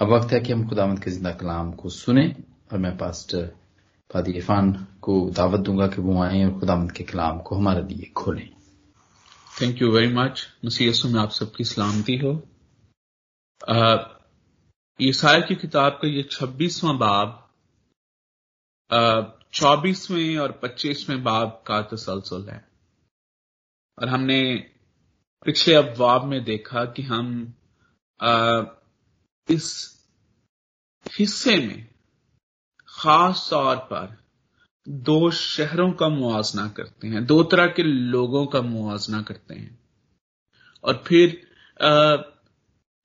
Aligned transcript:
अब 0.00 0.08
वक्त 0.08 0.32
है 0.32 0.40
कि 0.40 0.52
हम 0.52 0.66
खुदावंद 0.68 1.02
के 1.02 1.10
ज़िंदा 1.10 1.30
कलाम 1.32 1.72
को 1.72 1.88
सुने 1.88 2.24
और 2.72 2.78
मैं 2.78 2.96
पास्टर 2.98 3.46
फादी 4.10 4.32
इरफान 4.32 4.72
को 5.02 5.18
दावत 5.30 5.60
दूँगा 5.60 5.86
कि 5.88 6.02
वो 6.02 6.22
आए 6.22 6.44
और 6.44 6.58
खुदावंद 6.60 6.92
के 6.92 7.04
कलाम 7.04 7.38
को 7.38 7.56
हमारे 7.56 7.82
लिए 7.88 8.10
खोलें। 8.16 8.48
थैंक 9.62 9.82
यू 9.82 9.90
वेरी 9.92 10.12
मच 10.14 10.46
मसीह 10.64 11.06
में 11.06 11.20
आप 11.20 11.30
सबकी 11.30 11.64
सलामती 11.64 12.16
हो। 12.16 12.32
ईसाया 15.00 15.40
की 15.40 15.54
किताब 15.54 15.98
का 16.02 16.08
ये 16.08 16.22
छब्बीसवां 16.30 16.96
बाब 16.98 17.40
चौबीसवें 19.54 20.36
और 20.38 20.52
पच्चीसवें 20.62 21.22
बाब 21.24 21.62
का 21.66 21.80
तसलसल 21.82 22.48
है। 22.50 22.64
और 23.98 24.08
हमने 24.08 24.42
पिछले 25.46 25.74
अफवाब 25.74 26.24
में 26.24 26.42
देखा 26.44 26.84
कि 26.84 27.02
हम 27.02 27.54
आ, 28.20 28.62
इस 29.48 29.72
हिस्से 31.18 31.56
में 31.56 31.86
खास 32.88 33.46
तौर 33.50 33.76
पर 33.76 34.16
दो 34.88 35.30
शहरों 35.30 35.90
का 35.92 36.08
मुआवजना 36.08 36.68
करते 36.68 37.08
हैं, 37.08 37.24
दो 37.26 37.42
तरह 37.42 37.66
के 37.66 37.82
लोगों 37.82 38.46
का 38.46 38.60
मुआवजना 38.60 39.22
करते 39.22 39.54
हैं। 39.54 39.78
और 40.84 41.02
फिर 41.06 41.40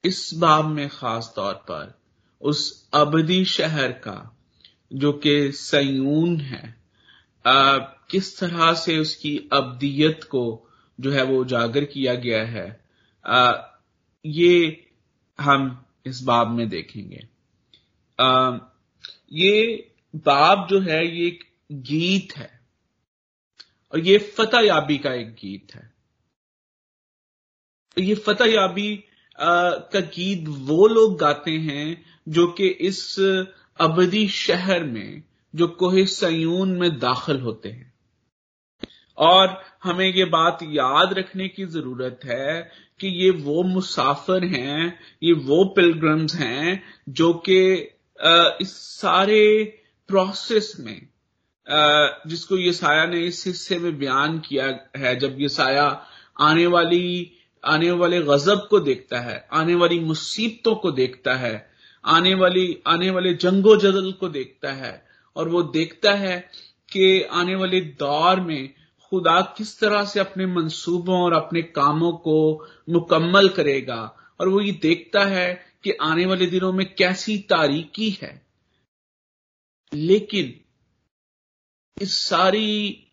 इस 0.04 0.30
बाब 0.34 0.66
में 0.66 0.88
खास 0.90 1.32
तौर 1.36 1.54
पर 1.54 1.98
उस 2.42 2.90
अबदी 2.94 3.44
शहर 3.46 3.92
का, 3.92 4.36
जो 4.94 5.12
कि 5.14 5.52
सयून 5.52 6.40
है 6.42 6.78
किस 7.46 8.40
तरह 8.40 8.74
से 8.74 8.98
उसकी 8.98 9.38
अबदियत 9.54 10.24
को 10.24 10.70
जो 11.00 11.12
है 11.12 11.24
वो 11.24 11.40
उजागर 11.42 11.86
किया 11.86 12.14
गया 12.16 12.44
है 12.46 12.68
ये 14.26 14.86
हम 15.40 15.86
इस 16.10 16.22
बाब 16.22 16.48
में 16.48 16.70
देखेंगे। 16.70 17.28
आ, 18.20 18.58
ये 19.34 19.86
बाब 20.16 20.68
जो 20.70 20.80
है 20.80 21.18
ये 21.18 21.28
एक 21.28 21.44
गीत 21.72 22.38
है। 22.38 22.60
और 23.94 24.00
ये 24.00 24.18
फतेह 24.18 24.60
याबी 24.60 24.98
का 24.98 25.14
एक 25.14 25.34
गीत 25.34 25.76
है। 25.76 25.94
ये 27.98 28.16
फतेह 28.16 28.54
याबी 28.54 29.04
का 29.40 30.00
गीत 30.00 30.48
वो 30.48 30.88
लोग 30.88 31.18
गाते 31.18 31.52
हैं 31.52 32.06
जो 32.28 32.48
कि 32.48 32.68
इस 32.68 33.20
अबदी 33.80 34.28
शहर 34.28 34.84
में 34.84 35.24
जो 35.56 35.68
कोहे 35.68 36.06
सयून 36.06 36.78
में 36.78 37.00
दाखिल 37.00 37.40
होते 37.40 37.70
हैं। 37.70 37.94
और 39.18 39.69
हमें 39.84 40.06
ये 40.06 40.26
बात 40.26 40.60
याद 40.64 41.14
रखने 41.14 41.48
की 41.48 41.66
ज़रूरत 41.68 42.20
है 42.26 42.62
कि 43.00 43.08
ये 43.24 43.30
वो 43.44 43.62
मुसाफिर 43.64 44.44
हैं, 44.46 45.00
ये 45.24 45.34
वो 45.34 45.64
पिलग्रम्स 45.76 46.36
हैं, 46.36 46.84
जो 47.10 47.34
कि 47.48 47.60
इस 48.62 48.72
सारे 49.02 49.64
प्रोसेस 50.10 50.76
में 50.80 51.08
जिसको 52.28 52.58
ये 52.58 52.72
साया 52.74 53.06
ने 53.06 53.20
इस 53.22 53.44
हिस्से 53.48 53.78
में 53.80 53.98
बयान 54.00 54.38
किया 54.40 54.66
है, 54.98 55.16
जब 55.20 55.36
ये 55.40 55.50
साया 55.50 55.86
आने 56.42 56.66
वाली, 56.68 57.32
आने 57.64 57.92
वाले 57.92 58.22
गजब 58.22 58.68
को 58.70 58.80
देखता 58.80 59.20
है, 59.20 59.48
आने 59.54 59.76
वाली 59.76 60.00
मुसीबतों 60.00 60.76
को 60.76 60.92
देखता 60.92 61.36
है, 61.36 61.70
आने 62.04 62.34
वाली, 62.34 62.78
आने 62.88 63.10
वाले 63.10 63.34
जंगो 63.36 63.76
जदल 63.76 64.12
को 64.12 64.30
देखता 64.30 64.72
है, 64.74 64.94
और 65.36 65.50
वो 65.50 65.62
देखता 65.64 66.14
है 66.16 66.40
कि 66.92 67.22
आने 67.24 67.56
वाले 67.56 67.82
दौर 68.00 68.40
में 68.40 68.74
खुदा 69.10 69.42
किस 69.58 69.80
तरह 69.80 70.06
से 70.06 70.20
अपने 70.20 70.46
मंसूबों 70.46 71.22
और 71.22 71.34
अपने 71.34 71.62
कामों 71.62 72.12
को 72.12 72.68
मुकम्मल 72.90 73.50
करेगा 73.50 74.18
और 74.40 74.48
वो 74.48 74.62
ये 74.62 74.72
देखता 74.72 75.26
है 75.26 75.66
कि 75.84 75.92
आने 75.92 76.26
वाले 76.26 76.46
दिनों 76.46 76.74
में 76.74 76.96
कैसी 76.96 77.38
तारीकी 77.38 78.10
है। 78.10 78.48
लेकिन 79.94 80.62
इस 82.02 82.18
सारी 82.18 83.06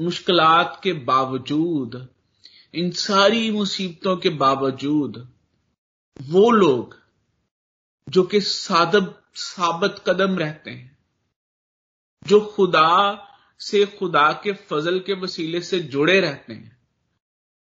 मुश्किलात 0.00 0.80
के 0.84 0.92
बावजूद, 0.92 2.08
इन 2.74 2.90
सारी 2.90 3.50
मुसीबतों 3.50 4.16
के 4.16 4.28
बावजूद, 4.28 5.32
वो 6.22 6.50
लोग 6.50 6.98
जो 8.08 8.22
कि 8.22 8.40
सादब, 8.40 9.22
साबत 9.34 10.04
कदम 10.06 10.38
रहते 10.38 10.70
हैं, 10.70 10.98
जो 12.26 12.40
खुदा 12.40 13.28
से 13.60 13.84
खुदा 13.98 14.32
के 14.44 14.52
फजल 14.52 14.98
के 14.98 15.14
वसीले 15.14 15.60
से 15.60 15.80
जुड़े 15.80 16.20
रहते 16.20 16.52
हैं। 16.52 16.76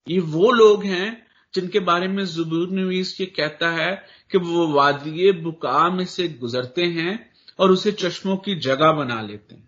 ये 0.07 0.19
वो 0.19 0.51
लोग 0.51 0.83
हैं 0.83 1.27
जिनके 1.53 1.79
बारे 1.79 2.07
में 2.07 2.25
जुबूर 2.25 2.69
नवीस 2.69 3.19
ये 3.21 3.25
कहता 3.27 3.69
है 3.69 3.91
कि 4.31 4.37
वो 4.37 4.67
वादिय 4.67 5.31
बुका 5.31 5.89
में 5.89 6.05
से 6.05 6.27
गुजरते 6.29 6.83
हैं 6.83 7.33
और 7.59 7.71
उसे 7.71 7.91
चश्मों 7.91 8.37
की 8.37 8.55
जगह 8.55 8.91
बना 8.91 9.21
लेते 9.21 9.55
हैं। 9.55 9.67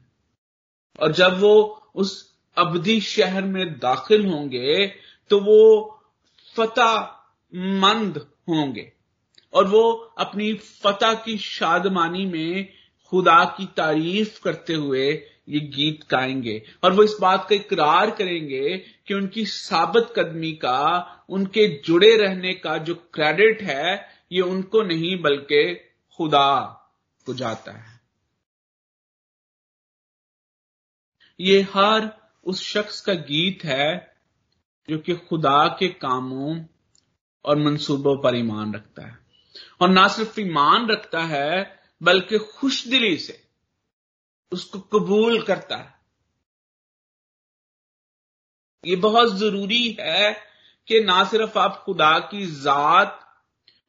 और 0.99 1.11
जब 1.11 1.39
वो 1.39 1.53
उस 1.95 2.35
अबदी 2.57 2.99
शहर 3.01 3.43
में 3.43 3.77
दाखिल 3.79 4.25
होंगे 4.25 4.87
तो 5.31 5.39
वो 5.39 5.59
फतेह 6.55 6.95
मंद 7.53 8.17
होंगे 8.49 8.91
और 9.53 9.67
वो 9.67 9.81
अपनी 10.17 10.53
फतेह 10.53 11.13
की 11.13 11.37
शादमानी 11.37 12.25
में 12.25 12.69
खुदा 13.11 13.43
की 13.57 13.65
तारीफ़ 13.65 14.41
करते 14.43 14.73
हुए 14.73 15.11
ये 15.49 15.59
गीत 15.59 16.09
गाएँगे 16.09 16.63
और 16.83 16.93
वो 16.93 17.03
इस 17.03 17.17
बात 17.21 17.47
का 17.49 17.55
इकरार 17.55 18.11
करेंगे 18.11 18.77
कि 18.77 19.13
उनकी 19.13 19.45
साबित 19.45 20.03
कदमी 20.15 20.51
का, 20.51 21.01
उनके 21.29 21.81
जुड़े 21.81 22.17
रहने 22.17 22.53
का 22.53 22.77
जो 22.77 22.95
क्रेडिट 22.95 23.61
है, 23.61 24.09
ये 24.31 24.41
उनको 24.41 24.81
नहीं 24.81 25.21
बल्कि 25.21 25.75
खुदा 26.17 26.61
को 27.25 27.33
जाता 27.33 27.71
है। 27.71 28.01
ये 31.39 31.61
हर 31.61 32.31
उस 32.43 32.63
शख्स 32.63 33.01
का 33.01 33.13
गीत 33.13 33.59
है 33.63 34.15
जो 34.89 34.97
कि 34.97 35.15
खुदा 35.15 35.67
के 35.79 35.87
कामों 35.87 36.65
और 37.45 37.57
मंसूबों 37.57 38.17
पर 38.17 38.35
ईमान 38.35 38.73
रखता 38.73 39.07
है। 39.07 39.19
और 39.81 39.89
ना 39.89 40.07
सिर्फ़ 40.07 40.39
ईमान 40.39 40.89
रखता 40.89 41.19
है, 41.19 41.79
बल्कि 42.03 42.37
खुश 42.37 42.87
दिली 42.87 43.17
से 43.17 43.44
उसको 44.51 44.79
कबूल 44.79 45.41
करता 45.41 45.77
है। 45.77 45.95
ये 48.85 48.95
बहुत 48.95 49.35
ज़रूरी 49.35 49.97
है 49.99 50.33
कि 50.87 50.99
ना 51.03 51.23
सिर्फ़ 51.23 51.59
आप 51.59 51.83
खुदा 51.85 52.19
की 52.19 52.45
जात, 52.45 53.19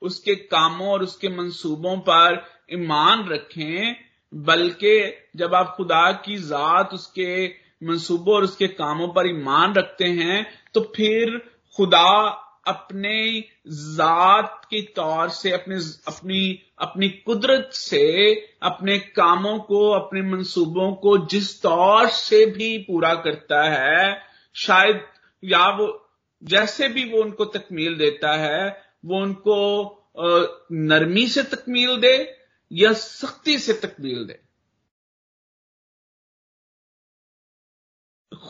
उसके 0.02 0.34
कामों 0.34 0.88
और 0.88 1.02
उसके 1.02 1.28
मंसूबों 1.28 1.96
पर 1.98 2.46
ईमान 2.72 3.28
रखें, 3.28 3.96
बल्कि 4.34 5.12
जब 5.36 5.54
आप 5.54 5.74
खुदा 5.76 6.12
की 6.12 6.36
जात, 6.36 6.94
उसके 6.94 7.46
मंसूबों 7.82 8.34
और 8.34 8.44
उसके 8.44 8.68
कामों 8.68 9.08
पर 9.08 9.26
ईमान 9.26 9.74
रखते 9.74 10.04
हैं 10.04 10.46
तो 10.74 10.80
फिर 10.96 11.38
खुदा 11.76 12.42
अपने 12.66 13.40
जात 13.68 14.66
के 14.70 14.80
तौर 14.82 15.28
से, 15.28 15.50
अपने 15.52 15.76
अपनी 16.08 16.62
अपनी 16.78 17.08
कुदरत 17.08 17.70
से, 17.72 18.34
अपने 18.62 18.98
कामों 18.98 19.58
को, 19.58 19.90
अपने 19.90 20.22
मंसूबों 20.22 20.92
को 20.92 21.18
जिस 21.26 21.62
तौर 21.62 22.08
से 22.08 22.46
भी 22.46 22.78
पूरा 22.78 23.14
करता 23.14 23.62
है, 23.62 24.22
शायद 24.54 25.06
या 25.44 25.68
वो, 25.68 26.08
जैसे 26.42 26.88
भी 26.88 27.04
वो 27.04 27.22
उनको 27.22 27.44
तकमील 27.44 27.96
देता 27.96 28.32
है, 28.32 28.82
वो 29.04 29.20
उनको 29.20 29.92
नरमी 30.72 31.26
से 31.28 31.42
तकमील 31.42 31.96
दे 31.96 32.36
या 32.72 32.92
सख्ती 32.92 33.58
से 33.58 33.72
तकमील 33.72 34.24
दे। 34.24 34.40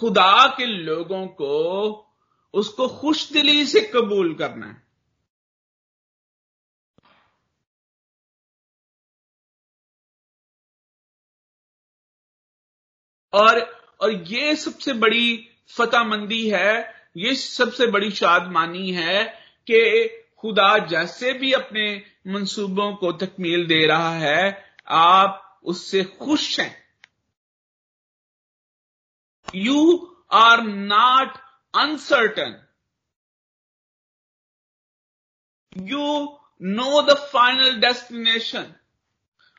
खुदा 0.00 0.47
के 0.56 0.66
लोगों 0.66 1.26
को 1.26 2.06
उसको 2.56 2.89
खुश 2.89 3.33
दिली 3.33 3.67
से 3.67 3.81
कबूल 3.94 4.34
करना 4.34 4.67
है। 4.67 4.83
और 13.32 13.61
और 14.00 14.12
ये 14.12 14.56
सबसे 14.56 14.93
बड़ी 14.93 15.49
फतेहमंदी 15.69 16.49
है, 16.50 16.94
ये 17.17 17.35
सबसे 17.35 17.87
बड़ी 17.87 18.11
शादमानी 18.11 18.91
है 18.93 19.25
कि 19.67 20.08
खुदा 20.38 20.79
जैसे 20.79 21.32
भी 21.32 21.53
अपने 21.53 21.87
मंसूबों 22.26 22.93
को 22.97 23.12
तकमील 23.12 23.67
दे 23.67 23.87
रहा 23.87 24.11
है, 24.11 24.75
आप 24.88 25.61
उससे 25.64 26.05
खुश 26.05 26.61
हैं। 26.61 26.75
You 29.55 29.79
are 30.32 30.62
not 30.62 31.38
uncertain. 31.75 32.57
You 35.73 36.39
know 36.61 37.03
the 37.03 37.17
final 37.17 37.81
destination. 37.81 38.65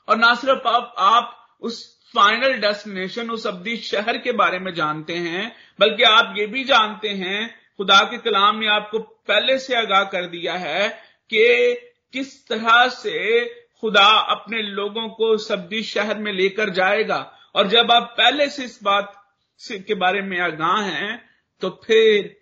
और 0.07 0.17
ना 0.17 0.33
सिर्फ़ 0.35 0.67
आप 0.67 0.93
आप 0.97 1.57
उस 1.61 1.83
फाइनल 2.15 2.53
डेस्टिनेशन 2.53 3.29
उस 3.29 3.45
अवधि 3.47 3.75
शहर 3.77 4.17
के 4.17 4.31
बारे 4.31 4.59
में 4.59 4.73
जानते 4.73 5.15
हैं, 5.15 5.55
बल्कि 5.79 6.03
आप 6.03 6.33
ये 6.37 6.45
भी 6.47 6.63
जानते 6.63 7.09
हैं, 7.09 7.49
खुदा 7.77 7.99
के 8.11 8.17
कलाम 8.17 8.59
ने 8.59 8.67
आपको 8.67 8.99
पहले 8.99 9.57
से 9.59 9.75
आगाह 9.75 10.03
कर 10.03 10.25
दिया 10.25 10.53
है 10.53 10.89
कि 11.29 11.73
किस 12.13 12.47
तरह 12.47 12.87
से 12.89 13.45
खुदा 13.81 14.07
अपने 14.35 14.61
लोगों 14.61 15.07
को 15.09 15.37
सब्ज़ी 15.37 15.83
शहर 15.83 16.17
में 16.17 16.31
लेकर 16.33 16.69
जाएगा 16.69 17.19
और 17.55 17.67
जब 17.67 17.91
आप 17.91 18.13
पहले 18.17 18.49
से 18.49 18.63
इस 18.63 18.79
बात 18.83 19.13
के 19.61 19.93
बारे 19.93 20.21
में 20.21 20.39
आगाह 20.39 20.81
हैं 20.81 21.26
तो 21.61 21.69
फिर 21.85 22.35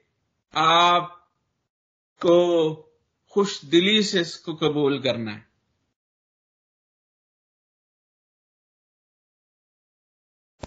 आपको 0.54 2.36
खुश 3.34 3.64
दिली 3.66 4.04
से 4.04 4.22
इसको 4.22 4.54
कबूल 4.54 5.02
करना 5.04 5.32
है। 5.32 5.48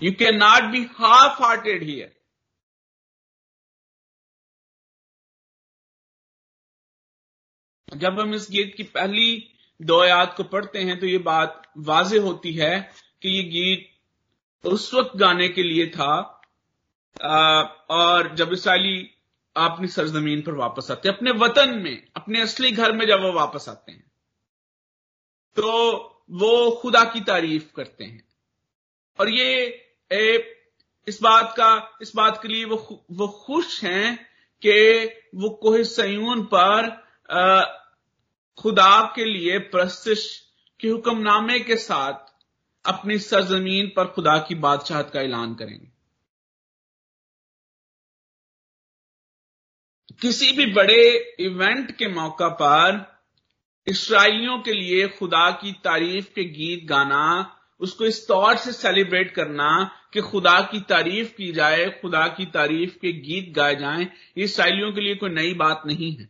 You 0.02 0.12
can 0.12 0.36
not 0.36 0.70
be 0.72 0.84
half 0.92 1.42
hearted 1.42 1.82
here 1.82 2.14
जब 7.88 8.18
हम 8.20 8.34
इस 8.34 8.46
गीत 8.50 8.74
की 8.76 8.82
पहली 8.82 9.28
दो 9.80 10.00
आयात 10.02 10.34
को 10.36 10.44
पढ़ते 10.44 10.82
हैं 10.82 10.98
तो 11.00 11.06
ये 11.06 11.18
बात 11.18 11.62
वाजे 11.78 12.18
होती 12.18 12.52
है 12.54 12.78
कि 13.22 13.28
ये 13.28 13.42
गीत 13.42 14.66
उस 14.66 14.92
वक्त 14.94 15.16
गाने 15.16 15.48
के 15.48 15.62
लिए 15.62 15.86
था 15.86 16.37
और 17.20 18.34
जब 18.34 18.52
इसराइली 18.52 19.10
अपनी 19.56 19.88
सरजमीन 19.88 20.42
पर 20.42 20.52
वापस 20.52 20.90
आते 20.90 21.08
हैं 21.08 21.16
अपने 21.16 21.30
वतन 21.30 21.78
में 21.78 22.06
अपने 22.16 22.40
असली 22.40 22.70
घर 22.70 22.92
में 22.92 23.06
जब 23.06 23.22
वो 23.22 23.32
वापस 23.32 23.68
आते 23.68 23.92
हैं 23.92 24.12
तो 25.56 25.70
वो 26.30 26.70
खुदा 26.82 27.04
की 27.04 27.20
तारीफ़ 27.20 27.72
करते 27.76 28.04
हैं। 28.04 28.28
और 29.20 29.28
ये 29.28 29.54
ए, 30.12 30.54
इस 31.08 31.22
बात 31.22 31.54
का 31.56 31.98
इस 32.02 32.12
बात 32.16 32.42
के 32.42 32.48
लिए 32.48 32.64
वो 32.64 33.06
वो 33.12 33.28
खुश 33.28 33.84
हैं 33.84 34.26
कि 34.62 35.04
वो 35.34 35.50
कोह 35.50 35.82
सयून 35.82 36.44
पर 36.54 37.04
आ, 37.30 37.64
खुदा 38.58 39.12
के 39.16 39.24
लिए 39.24 39.58
प्रस्तिश 39.58 40.52
के 40.80 40.88
हुक्मनामे 40.88 41.58
के 41.60 41.76
साथ 41.76 42.34
अपनी 42.84 43.18
सरजमीन 43.18 43.92
पर 43.96 44.04
खुदा 44.04 44.38
की 44.38 44.54
बादशाहत 44.54 45.10
का 45.10 45.20
ऐलान 45.20 45.54
करेंगे। 45.54 45.97
किसी 50.20 50.52
भी 50.52 50.66
बड़े 50.66 51.34
इवेंट 51.40 51.96
के 51.96 52.08
मौका 52.08 52.48
पर 52.48 53.18
इसराइलियों 53.86 54.58
के 54.58 54.72
लिए 54.72 55.08
खुदा 55.08 55.50
की 55.50 55.72
तारीफ़ 55.72 56.26
के 56.34 56.44
गीत 56.44 56.86
गाना, 56.88 57.54
उसको 57.80 58.04
इस 58.04 58.28
तौर 58.28 58.56
से 58.56 58.72
सेलिब्रेट 58.72 59.30
करना 59.34 59.90
कि 60.12 60.20
खुदा 60.20 60.60
की 60.60 60.80
तारीफ़ 60.80 61.28
की 61.28 61.52
जाए, 61.52 61.98
खुदा 62.02 62.26
की 62.28 62.46
तारीफ़ 62.46 62.90
के 62.90 63.12
गीत 63.12 63.52
गाए 63.54 63.76
जाएँ, 63.76 64.04
ये 64.38 64.44
इसराइलियों 64.44 64.92
के 64.92 65.00
लिए 65.00 65.14
कोई 65.14 65.30
नई 65.30 65.54
बात 65.54 65.82
नहीं 65.86 66.16
है। 66.16 66.28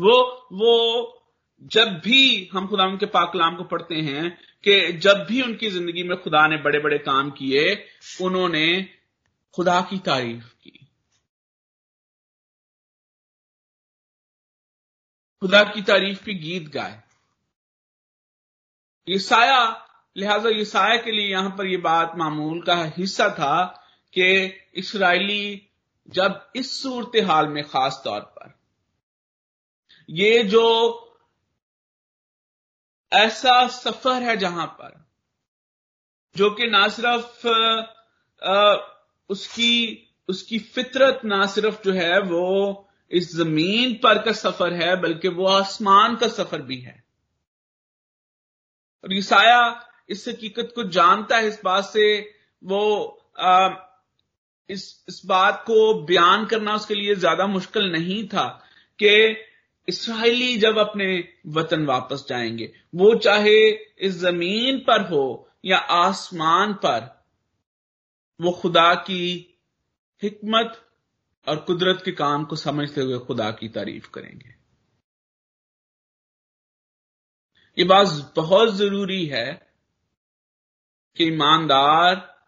वो 0.00 0.48
वो 0.52 1.18
जब 1.62 1.88
भी 2.04 2.50
हम 2.52 2.66
खुदा 2.66 2.86
के 2.96 3.06
पाकलाम 3.06 3.56
को 3.56 3.64
पढ़ते 3.64 3.94
हैं 3.94 4.38
कि 4.64 4.92
जब 4.92 5.26
भी 5.28 5.42
उनकी 5.42 5.70
ज़िंदगी 5.70 6.02
में 6.02 6.16
खुदा 6.22 6.46
ने 6.46 6.56
बड़े 6.56 6.78
बड़े 6.78 6.98
काम 6.98 7.30
किए, 7.30 7.88
उन्होंने 8.20 8.88
खुदा 9.54 9.80
की 9.80 9.98
तारीफ़ 9.98 10.44
की। 10.44 10.81
खुदा 15.42 15.62
की 15.64 15.80
तारीफ़ 15.82 16.22
के 16.24 16.34
गीत 16.34 16.68
गाए। 16.72 17.00
ये 19.08 19.18
साया 19.18 19.62
लिहाजा 20.16 20.48
ये 20.48 20.64
साया 20.64 20.96
के 20.96 21.12
लिए 21.12 21.30
यहाँ 21.30 21.50
पर 21.58 21.66
यह 21.66 21.80
बात 21.82 22.12
मामूल 22.16 22.60
का 22.62 22.74
हिस्सा 22.96 23.28
था 23.30 23.64
कि 24.14 24.26
इसराइली 24.76 25.68
जब 26.08 26.52
इस 26.56 26.70
सूरत 26.82 27.16
हाल 27.26 27.48
में 27.48 27.62
खास 27.64 28.00
तौर 28.04 28.20
पर, 28.20 28.54
ये 30.08 30.42
जो 30.44 30.66
ऐसा 33.12 33.66
सफ़र 33.70 34.22
है 34.22 34.36
जहाँ 34.36 34.66
पर, 34.78 34.94
जो 36.36 36.50
कि 36.50 36.66
ना 36.66 36.86
सिर्फ़ 36.90 37.46
उसकी 39.30 39.74
उसकी 40.28 40.58
फितरत 40.70 41.20
ना 41.24 41.44
सिर्फ़ 41.48 41.82
जो 41.84 41.92
है 41.92 42.20
वो 42.22 42.88
इस 43.12 43.34
ज़मीन 43.36 43.94
पर 43.94 44.22
का 44.22 44.32
सफ़र 44.32 44.72
है 44.72 45.00
बल्कि 45.00 45.28
वो 45.28 45.46
आसमान 45.46 46.16
का 46.16 46.28
सफ़र 46.28 46.62
भी 46.62 46.76
है। 46.76 47.04
और 49.04 49.14
ईसाया 49.14 49.88
इस 50.08 50.28
हकीकत 50.28 50.72
को 50.74 50.84
जानता 50.88 51.36
है 51.36 51.48
इस 51.48 51.60
बात 51.64 51.84
से 51.84 52.06
वो 52.62 52.82
आ, 53.38 53.70
इस 54.70 55.04
इस 55.08 55.22
बात 55.26 55.64
को 55.66 55.94
बयान 56.04 56.46
करना 56.46 56.74
उसके 56.74 56.94
लिए 56.94 57.14
ज़्यादा 57.14 57.46
मुश्किल 57.46 57.90
नहीं 57.92 58.28
था 58.28 58.46
कि 58.98 59.36
इसराइली 59.88 60.56
जब 60.58 60.78
अपने 60.78 61.06
वतन 61.46 61.84
वापस 61.86 62.24
जाएँगे 62.28 62.72
वो 62.94 63.14
चाहे 63.14 63.56
इस 63.98 64.12
ज़मीन 64.12 64.78
पर 64.78 65.00
हो 65.00 65.24
या 65.64 65.76
आसमान 65.76 66.72
पर 66.74 67.24
वो 68.40 68.52
खुदा 68.52 68.94
की 68.94 69.24
हिकमत 70.22 70.80
और 71.48 71.60
कुदरत 71.60 72.02
के 72.04 72.12
काम 72.12 72.44
को 72.44 72.56
समझते 72.56 73.00
हुए 73.00 73.18
खुदा 73.18 73.50
की 73.50 73.68
तारीफ़ 73.68 74.10
करेंगे। 74.10 74.54
ये 77.78 77.84
बात 77.84 78.32
बहुत 78.36 78.74
ज़रूरी 78.74 79.26
है 79.26 79.72
कि 81.16 81.24
ईमानदार, 81.24 82.44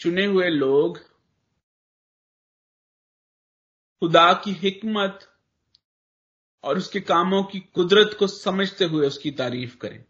चुने 0.00 0.24
हुए 0.24 0.48
लोग 0.48 0.98
खुदा 4.02 4.32
की 4.32 4.52
हिकमत 4.52 5.40
और 6.64 6.78
उसके 6.78 7.00
कामों 7.00 7.42
की 7.44 7.60
कुदरत 7.60 8.16
को 8.18 8.26
समझते 8.26 8.84
हुए 8.84 9.06
उसकी 9.06 9.30
तारीफ़ 9.30 9.76
करें। 9.76 10.04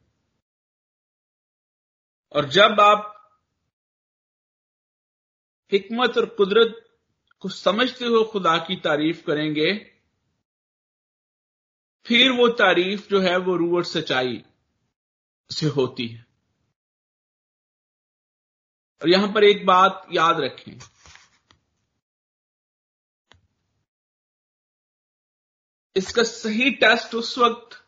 और 2.33 2.49
जब 2.49 2.81
आप 2.81 3.13
हिकमत 5.73 6.19
और 6.19 6.27
कुदरत 6.27 6.86
को 7.47 7.51
समझते 7.51 8.05
हुए 8.05 8.25
खुदा 8.25 8.59
की 8.59 8.77
तारीफ़ 8.77 9.27
करेंगे, 9.27 9.97
फिर 12.07 12.31
वो 12.31 12.49
तारीफ़ 12.49 13.09
जो 13.09 13.21
है 13.21 13.37
वो 13.37 13.57
रूवर 13.57 13.83
सच्चाई 13.83 14.45
से 15.51 15.67
होती 15.67 16.09
है। 16.09 16.27
और 19.03 19.09
यहाँ 19.09 19.33
पर 19.33 19.45
एक 19.45 19.67
बात 19.67 20.07
याद 20.13 20.41
रखें। 20.41 20.79
इसका 25.97 26.23
सही 26.23 26.71
टेस्ट 26.71 27.15
उस 27.15 27.39
वक्त 27.39 27.85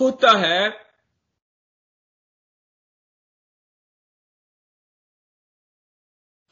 होता 0.00 0.38
है 0.38 0.85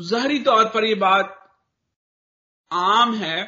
जाहरी 0.00 0.38
तौर 0.38 0.68
पर 0.68 0.84
यह 0.84 0.96
बात 1.00 1.40
आम 2.70 3.14
है 3.14 3.42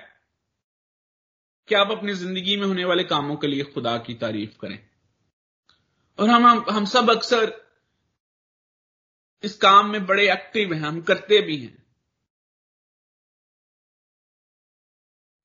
कि 1.69 1.75
आप 1.75 1.91
अपनी 1.91 2.13
ज़िंदगी 2.13 2.57
में 2.57 2.67
होने 2.67 2.85
वाले 2.85 3.05
कामों 3.05 3.37
के 3.37 3.47
लिए 3.47 3.63
खुदा 3.65 3.97
की 3.99 4.15
तारीफ़ 4.15 4.59
करें। 4.59 4.79
और 6.19 6.29
हम 6.29 6.47
हम, 6.47 6.65
हम 6.71 6.85
सब 6.85 7.11
अक्सर 7.11 7.53
इस 9.45 9.57
काम 9.57 9.91
में 9.91 10.07
बड़े 10.07 10.33
एक्टिव 10.33 10.73
हैं 10.75 10.81
हम 10.81 11.01
करते 11.01 11.41
भी 11.41 11.57
हैं। 11.57 11.85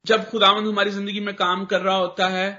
जब 0.05 0.29
खुदावंद 0.29 0.67
हमारी 0.67 0.91
ज़िंदगी 0.91 1.19
में 1.19 1.35
काम 1.35 1.65
कर 1.65 1.81
रहा 1.81 1.95
होता 1.95 2.27
है 2.27 2.51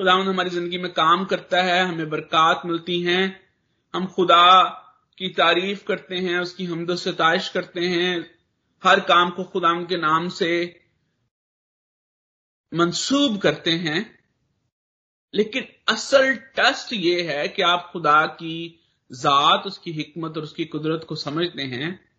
खुदावंद 0.00 0.28
हमारी 0.28 0.50
ज़िंदगी 0.50 0.78
में 0.78 0.92
काम 0.92 1.24
करता 1.24 1.62
है 1.62 1.80
हमें 1.84 2.10
बरकत 2.10 2.66
मिलती 2.66 3.00
हैं 3.02 3.24
हम 3.94 4.06
खुदा 4.06 4.44
की 5.18 5.28
तारीफ़ 5.28 5.84
करते 5.84 6.16
हैं, 6.16 6.40
उसकी 6.40 6.64
हमदो 6.64 6.96
सताइश 6.96 7.48
करते 7.48 7.80
हैं, 7.80 8.38
हर 8.84 9.00
काम 9.00 9.30
को 9.30 9.44
खुदा 9.44 9.84
के 9.84 9.96
नाम 9.96 10.28
से 10.28 10.84
मंसूब 12.74 13.38
करते 13.38 13.70
हैं। 13.70 14.18
लेकिन 15.34 15.68
असल 15.88 16.36
टेस्ट 16.36 16.92
ये 16.92 17.22
है 17.22 17.48
कि 17.48 17.62
आप 17.62 17.90
खुदा 17.92 18.26
की 18.26 18.80
जात, 19.12 19.66
उसकी 19.66 19.92
हिकमत 19.92 20.36
और 20.36 20.42
उसकी 20.42 20.64
कुदरत 20.64 21.04
को 21.08 21.16
समझते 21.16 21.62
हैं। 21.62 22.12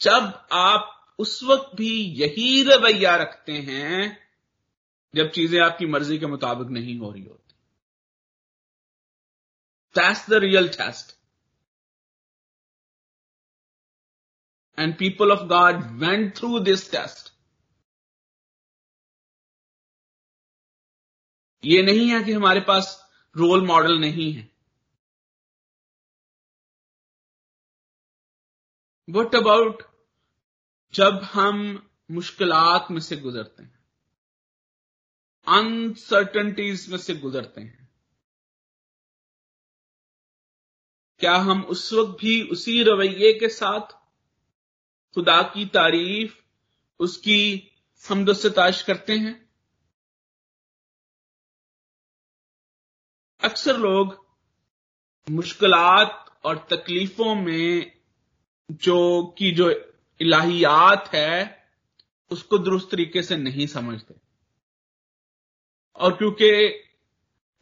जब 0.00 0.46
आप 0.52 1.14
उस 1.18 1.42
वक्त 1.42 1.76
भी 1.76 2.02
यही 2.02 2.62
रवैया 2.62 3.16
रखते 3.16 3.52
हैं, 3.52 4.18
जब 5.14 5.30
चीज़ें 5.30 5.60
आपकी 5.60 5.86
मर्ज़ी 5.86 6.18
के 6.18 6.26
मुताबिक 6.26 6.68
नहीं 6.68 6.98
हो 6.98 7.12
रही 7.12 7.24
होती। 7.24 7.54
That's 9.94 10.30
the 10.30 10.32
real 10.32 10.68
test 10.68 11.23
and 14.78 14.98
people 14.98 15.32
of 15.32 15.48
God 15.48 15.74
went 16.00 16.36
through 16.36 16.60
this 16.60 16.90
test 16.90 17.34
ये 21.64 21.82
नहीं 21.82 22.08
है 22.08 22.24
कि 22.24 22.32
हमारे 22.32 22.60
पास 22.60 23.10
रोल 23.36 23.66
मॉडल 23.66 23.98
नहीं 23.98 24.32
है। 24.32 24.52
वट 29.10 29.34
अबाउट 29.34 29.82
जब 30.94 31.20
हम 31.22 31.56
मुश्किलात 32.10 32.90
में 32.90 33.00
से 33.00 33.16
गुजरते 33.16 33.62
हैं? 33.62 33.84
अनसर्टनिटीज 35.48 36.88
में 36.90 36.98
से 36.98 37.14
गुजरते 37.14 37.60
हैं। 37.60 37.88
क्या 41.18 41.34
हम 41.36 41.64
उस 41.64 41.92
वक्त 41.92 42.20
भी 42.20 42.42
उसी 42.48 42.82
रवैये 42.82 43.32
के 43.32 43.48
साथ 43.48 44.03
खुदा 45.14 45.42
की 45.42 45.66
तारीफ़, 45.66 46.36
उसकी 46.98 47.70
हमदस्ताश 48.08 48.82
करते 48.82 49.12
हैं। 49.12 49.50
अक्सर 53.40 53.76
लोग 53.76 54.26
मुश्किलात 55.30 56.40
और 56.44 56.66
तकलीफों 56.70 57.34
में 57.34 57.98
जो 58.70 59.26
की 59.38 59.52
जो 59.52 59.70
इलाहियात 60.20 61.10
है, 61.14 61.68
उसको 62.30 62.58
दुरुस्त 62.58 62.88
तरीके 62.90 63.22
से 63.22 63.36
नहीं 63.36 63.66
समझते। 63.66 64.14
और 65.96 66.16
क्योंकि 66.16 66.68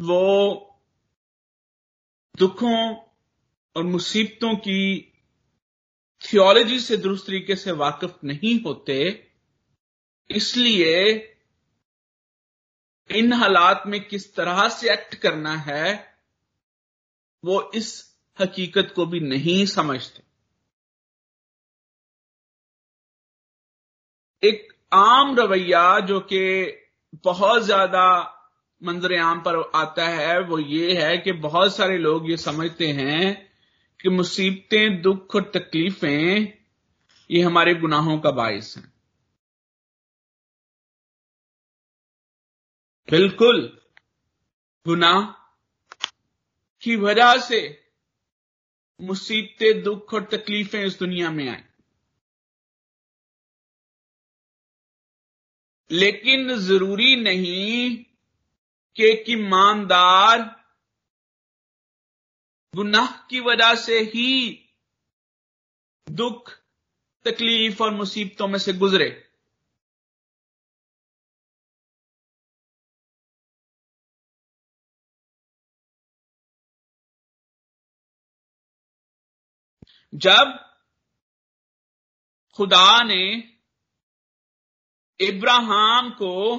वो 0.00 0.68
दुखों 2.38 2.96
और 3.76 3.82
मुसीबतों 3.82 4.56
की 4.56 5.11
थियोलॉजी 6.24 6.78
से 6.80 6.96
दुरुस्त 6.96 7.26
तरीके 7.26 7.56
से 7.56 7.72
वाकिफ 7.72 8.18
नहीं 8.24 8.58
होते, 8.62 8.98
इसलिए 10.30 11.28
इन 13.10 13.32
हालात 13.32 13.82
में 13.86 14.00
किस 14.08 14.34
तरह 14.34 14.68
से 14.68 14.92
एक्ट 14.92 15.14
करना 15.14 15.54
है, 15.58 16.16
वो 17.44 17.70
इस 17.74 18.16
हकीकत 18.38 18.92
को 18.96 19.06
भी 19.06 19.20
नहीं 19.20 19.64
समझते। 19.66 20.22
एक 24.42 24.68
आम 24.92 25.34
रवैया 25.38 25.98
जो 26.00 26.20
कि 26.20 26.40
बहुत 27.24 27.62
ज़्यादा 27.62 28.04
मंजर 28.82 29.18
आम 29.18 29.40
पर 29.40 29.56
आता 29.74 30.06
है, 30.08 30.38
वो 30.40 30.58
ये 30.58 30.94
है 31.02 31.16
कि 31.18 31.32
बहुत 31.32 31.74
सारे 31.76 31.98
लोग 31.98 32.30
ये 32.30 32.36
समझते 32.36 32.86
हैं 32.88 33.51
कि 34.02 34.08
मुसीबतें, 34.08 35.02
दुख 35.02 35.34
और 35.34 35.50
तकलीफें, 35.54 36.58
ये 37.30 37.42
हमारे 37.42 37.74
गुनाहों 37.74 38.18
का 38.20 38.30
बायस 38.30 38.74
हैं। 38.76 38.92
बिल्कुल 43.10 43.80
गुनाह 44.86 45.22
की 46.82 46.96
वजह 46.96 47.36
से 47.36 47.90
मुसीबतें, 49.00 49.82
दुख 49.82 50.14
और 50.14 50.24
तकलीफें 50.24 50.84
इस 50.84 50.98
दुनिया 50.98 51.30
में 51.30 51.48
आई। 51.48 51.62
लेकिन 55.90 56.56
ज़रूरी 56.56 57.16
नहीं 57.16 58.04
कि 58.96 59.04
एक 59.04 59.24
ईमानदार 59.28 60.61
गुनाह 62.74 63.06
की 63.28 63.40
वजह 63.40 63.74
से 63.74 63.98
ही 64.00 64.58
दुख, 66.10 66.50
तकलीफ़ 67.24 67.82
और 67.82 67.90
मुसीबतों 67.94 68.48
में 68.48 68.58
से 68.58 68.72
गुजरे। 68.72 69.28
जब 80.14 80.58
खुदा 82.56 83.02
ने 83.02 83.22
इब्राहिम 85.20 86.10
को 86.10 86.56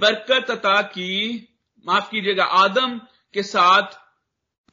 बरकत 0.00 0.50
अता 0.50 0.82
की, 0.82 1.36
माफ़ 1.86 2.10
कीजिएगा, 2.10 2.44
आदम 2.44 2.98
के 3.34 3.42
साथ 3.42 4.01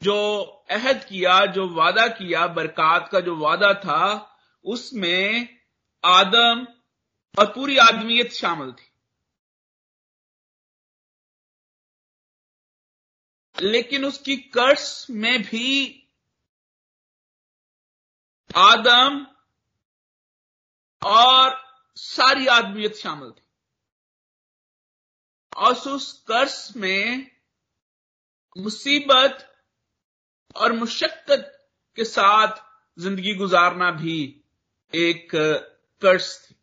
जो 0.02 0.42
अहद 0.70 1.04
किया, 1.04 1.46
जो 1.46 1.68
वादा 1.68 2.08
किया, 2.08 2.46
बरकत 2.46 3.08
का 3.12 3.20
जो 3.20 3.36
वादा 3.36 3.74
था, 3.74 4.36
उसमें 4.64 5.58
आदम 6.04 6.66
और 7.38 7.54
पूरी 7.54 7.76
आदमियत 7.76 8.32
शामिल 8.32 8.72
थी। 8.72 8.90
लेकिन 13.62 14.04
उसकी 14.04 14.36
कर्स 14.36 15.10
में 15.10 15.42
भी 15.42 15.96
आदम 18.56 19.26
और 21.06 21.64
सारी 21.96 22.46
आदमियत 22.46 22.94
शामिल 22.94 23.30
थी। 23.30 23.46
और 25.56 25.74
उस 25.74 26.24
कर्स 26.28 26.76
में 26.76 27.30
मुसीबत 28.58 29.46
और 30.56 30.72
मुशक्कत 30.72 31.52
के 31.96 32.04
साथ 32.04 32.62
ज़िंदगी 32.98 33.34
गुजारना 33.34 33.90
भी 33.92 34.16
एक 34.92 35.28
कर्ज 36.02 36.32
थी। 36.38 36.54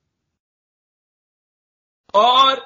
और 2.13 2.59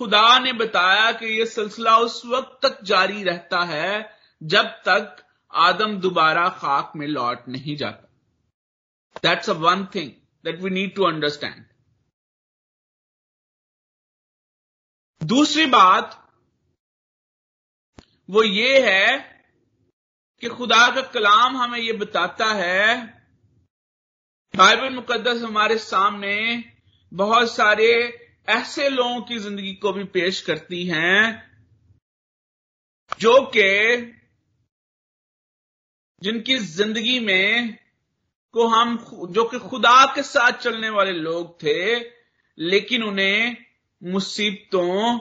खुदा 0.00 0.38
ने 0.38 0.52
बताया 0.54 1.10
कि 1.12 1.26
यह 1.38 1.44
सिलसिला 1.46 1.96
उस 1.98 2.22
वक्त 2.26 2.58
तक 2.62 2.82
जारी 2.84 3.22
रहता 3.24 3.62
है 3.64 4.18
जब 4.42 4.66
तक 4.86 5.24
आदम 5.52 5.98
दोबारा 6.00 6.48
खाक 6.58 6.92
में 6.96 7.06
लौट 7.06 7.48
नहीं 7.48 7.76
जाता। 7.76 8.08
That's 9.22 9.50
a 9.50 9.52
one 9.54 9.84
thing 9.94 10.10
that 10.44 10.60
we 10.60 10.70
need 10.70 10.94
to 10.96 11.04
understand 11.04 11.64
दूसरी 15.20 15.66
बात 15.68 16.14
वो 18.28 18.42
ये 18.42 18.80
है 18.82 19.37
कि 20.42 20.48
खुदा 20.48 20.86
का 20.94 21.02
कलाम 21.10 21.56
हमें 21.56 21.78
यह 21.78 21.98
बताता 21.98 22.46
है, 22.54 22.96
बाइबल 24.54 24.94
मुकदस 24.94 25.42
हमारे 25.42 25.78
सामने 25.78 26.36
बहुत 27.12 27.50
सारे 27.50 27.90
ऐसे 28.48 28.88
लोगों 28.88 29.20
की 29.20 29.38
ज़िंदगी 29.38 29.72
को 29.74 29.92
भी 29.92 30.04
पेश 30.04 30.40
करती 30.40 30.84
हैं, 30.86 31.42
जो 33.20 33.40
कि 33.46 34.14
जिनकी 36.22 36.56
ज़िंदगी 36.58 37.18
में 37.20 37.78
को 38.54 38.66
हम 38.66 38.96
जो 39.30 39.44
कि 39.44 39.58
खुदा 39.58 40.04
के 40.14 40.22
साथ 40.22 40.52
चलने 40.52 40.90
वाले 40.90 41.12
लोग 41.12 41.62
थे, 41.62 41.98
लेकिन 42.58 43.02
उन्हें 43.02 43.56
मुसीबतों, 44.02 45.18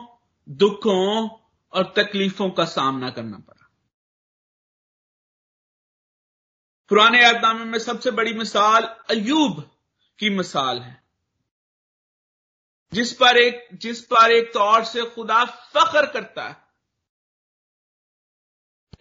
दुखों 0.48 1.30
और 1.74 1.94
तकलीफों 1.96 2.50
का 2.50 2.66
सामना 2.66 3.10
करना 3.10 3.38
पड़ा। 3.38 3.57
पुराने 6.90 7.22
यादनामे 7.22 7.66
में 7.66 7.80
सबसे 7.80 8.12
बड़ी 8.12 8.34
मिसाल 8.34 8.84
अयूब 8.84 9.78
की 10.20 10.30
मिसाल 10.30 10.80
है। 10.80 11.04
जिस 12.94 13.14
पर 13.14 13.38
एक, 13.38 13.70
जिस 13.74 14.02
पर 14.02 14.32
एक 14.32 14.54
तौर 14.54 14.84
से 14.84 15.04
खुदा 15.06 15.46
फख्र 15.46 16.12
करता 16.12 16.50
है। 16.50 16.68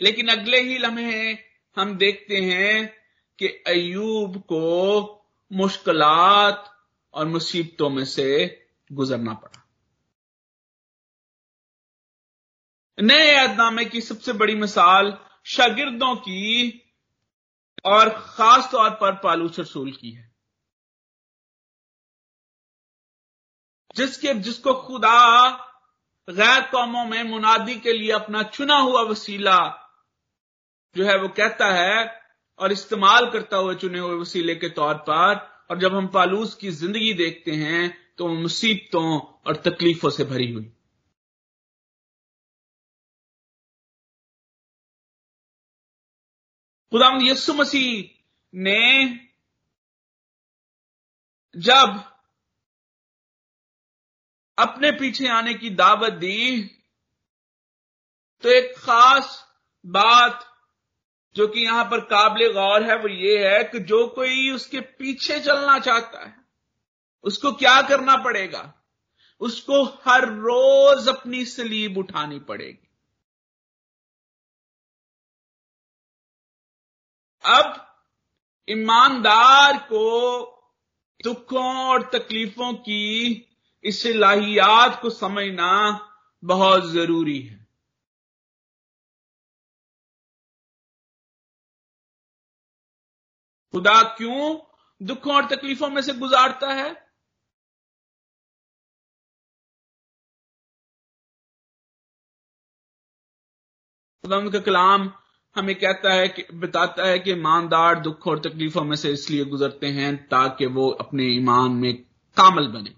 लेकिन 0.00 0.28
अगले 0.28 0.60
ही 0.60 0.78
लम्हे 0.78 1.32
हम 1.76 1.96
देखते 1.96 2.36
हैं 2.36 2.96
कि 3.38 3.46
अयूब 3.46 4.40
को 4.40 5.10
मुश्किलात 5.52 6.86
और 7.14 7.26
मुसीबतों 7.26 7.90
में 7.90 8.04
से 8.04 8.60
गुजरना 8.92 9.34
पड़ा। 9.34 9.68
नए 13.00 13.34
यादनामे 13.34 13.84
की 13.84 14.00
सबसे 14.00 14.32
बड़ी 14.32 14.54
मिसाल 14.54 15.18
शागिर्दों 15.44 16.16
की 16.16 16.82
और 17.84 18.08
खास 18.10 18.68
तौर 18.72 18.90
पर 18.90 19.14
पालूस 19.14 19.58
रसूल 19.60 19.90
की 19.92 20.10
है। 20.10 20.24
जिसके, 23.96 24.34
जिसको 24.34 24.72
खुदा 24.76 25.50
गैर 26.28 26.60
कौमों 26.70 27.04
में 27.04 27.22
मुनादी 27.22 27.74
के 27.80 27.92
लिए 27.92 28.10
अपना 28.12 28.42
चुना 28.42 28.76
हुआ 28.76 29.02
वसीला 29.02 29.58
जो 30.96 31.04
है 31.04 31.16
वो 31.18 31.28
कहता 31.28 31.66
है 31.72 32.06
और 32.58 32.72
इस्तेमाल 32.72 33.30
करता 33.30 33.56
हुआ 33.56 33.74
चुने 33.74 33.98
हुए 33.98 34.16
वसीले 34.16 34.54
के 34.54 34.68
तौर 34.70 34.94
पर, 35.08 35.34
और 35.70 35.78
जब 35.78 35.94
हम 35.94 36.06
पालूस 36.08 36.54
की 36.54 36.70
ज़िंदगी 36.70 37.12
देखते 37.14 37.52
हैं 37.52 38.14
तो 38.18 38.28
मुसीबतों 38.28 39.18
और 39.46 39.56
तकलीफों 39.64 40.10
से 40.10 40.24
भरी 40.24 40.50
हुई। 40.52 40.72
खुदा 46.96 47.08
यसु 47.22 47.54
मसीह 47.54 48.20
ने 48.54 49.06
जब 51.56 52.04
अपने 54.58 54.90
पीछे 54.90 55.28
आने 55.28 55.54
की 55.54 55.70
दावत 55.70 56.12
दी 56.12 56.62
तो 58.42 58.48
एक 58.48 58.78
खास 58.78 59.52
बात 59.86 60.44
जो 61.36 61.46
कि 61.46 61.60
यहाँ 61.60 61.84
पर 61.84 62.00
काबिल 62.00 62.52
गौर 62.52 62.82
है, 62.82 62.96
वो 62.96 63.08
ये 63.08 63.48
है 63.48 63.64
कि 63.64 63.78
जो 63.78 64.06
कोई 64.06 64.50
उसके 64.50 64.80
पीछे 64.80 65.40
चलना 65.40 65.78
चाहता 65.78 66.24
है, 66.26 66.34
उसको 67.24 67.52
क्या 67.52 67.82
करना 67.82 68.16
पड़ेगा? 68.16 68.74
उसको 69.40 69.84
हर 69.84 70.28
रोज 70.28 71.08
अपनी 71.08 71.44
सलीब 71.44 71.98
उठानी 71.98 72.38
पड़ेगी। 72.38 72.85
अब 77.46 77.82
ईमानदार 78.68 79.78
को 79.78 80.06
दुखों 81.24 81.76
और 81.88 82.02
तकलीफों 82.02 82.74
की 82.74 83.32
इस 83.84 84.06
लाहियात 84.06 85.02
को 85.02 85.10
समझना 85.10 85.72
बहुत 86.44 86.84
ज़रूरी 86.84 87.40
है। 87.40 87.66
खुदा 93.72 94.02
क्यों 94.02 94.58
दुखों 95.06 95.34
और 95.34 95.46
तकलीफों 95.46 95.88
में 95.88 96.02
से 96.02 96.12
गुजारता 96.12 96.72
है? 96.72 96.94
खुदा 104.24 104.40
का 104.50 104.58
कलाम 104.58 105.12
हमें 105.56 105.76
कहता 105.76 106.12
है 106.12 106.28
कि, 106.28 106.42
बताता 106.42 107.06
है 107.06 107.18
कि 107.18 107.30
ईमानदार 107.30 108.00
दुख 108.00 108.26
और 108.26 108.38
तकलीफों 108.38 108.82
में 108.82 108.96
से 108.96 109.12
इसलिए 109.12 109.44
गुजरते 109.44 109.86
हैं 109.86 110.28
ताकि 110.28 110.66
वो 110.66 110.90
अपने 110.90 111.22
ईमान 111.24 111.70
में 111.70 112.02
कामल 112.36 112.68
बने। 112.68 112.90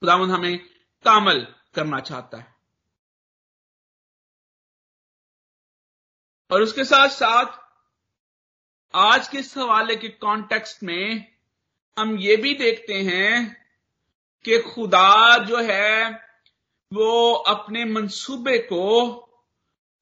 खुदावंद 0.00 0.30
हमें 0.30 0.58
कामल 1.04 1.54
करना 1.74 2.00
चाहता 2.00 2.38
है। 2.38 2.56
और 6.50 6.62
उसके 6.62 6.84
साथ 6.84 7.08
साथ 7.08 7.58
आज 8.94 9.28
के 9.28 9.38
इस 9.38 9.54
के 9.58 10.08
कॉन्टेक्स्ट 10.08 10.82
में 10.82 11.36
हम 11.98 12.16
ये 12.18 12.36
भी 12.36 12.54
देखते 12.54 12.94
हैं 12.94 13.66
कि 14.44 14.58
खुदा 14.58 15.38
जो 15.44 15.56
है 15.56 16.25
वो 16.92 17.32
अपने 17.32 17.84
मंसूबे 17.84 18.58
को, 18.58 19.12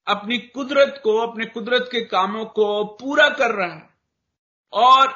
अपनी 0.07 0.37
कुदरत 0.37 1.01
को, 1.03 1.17
अपने 1.17 1.45
कुदरत 1.45 1.89
के 1.91 2.01
कामों 2.01 2.45
को 2.45 2.83
पूरा 2.83 3.29
कर 3.29 3.51
रहा 3.51 3.75
है। 3.75 3.89
और 4.73 5.07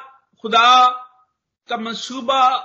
खुदा 0.42 0.88
का 1.68 1.76
मंसूबा 1.76 2.58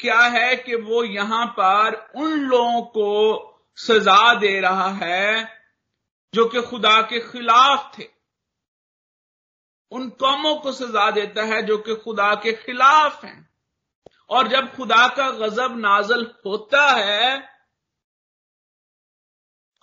क्या 0.00 0.20
है 0.20 0.56
कि 0.56 0.74
वो 0.74 1.04
यहाँ 1.04 1.46
पर 1.46 2.12
उन 2.16 2.30
लोगों 2.30 2.82
को 2.82 3.08
सजा 3.76 4.34
दे 4.34 4.60
रहा 4.60 4.88
है 4.88 5.58
जो 6.34 6.44
कि 6.44 6.62
खुदा 6.62 7.02
के 7.02 7.20
खिलाफ 7.20 7.98
थे। 7.98 8.08
उन 9.90 10.08
कौमों 10.08 10.54
को 10.54 10.72
सजा 10.72 11.10
देता 11.10 11.42
है 11.42 11.62
जो 11.62 11.78
कि 11.78 11.94
खुदा 11.94 12.34
के 12.34 12.52
खिलाफ 12.52 13.24
हैं। 13.24 13.50
और 14.30 14.48
जब 14.48 14.76
खुदा 14.76 15.08
का 15.08 15.30
गजब 15.30 15.78
नाजल 15.78 16.34
होता 16.46 16.86
है 16.86 17.57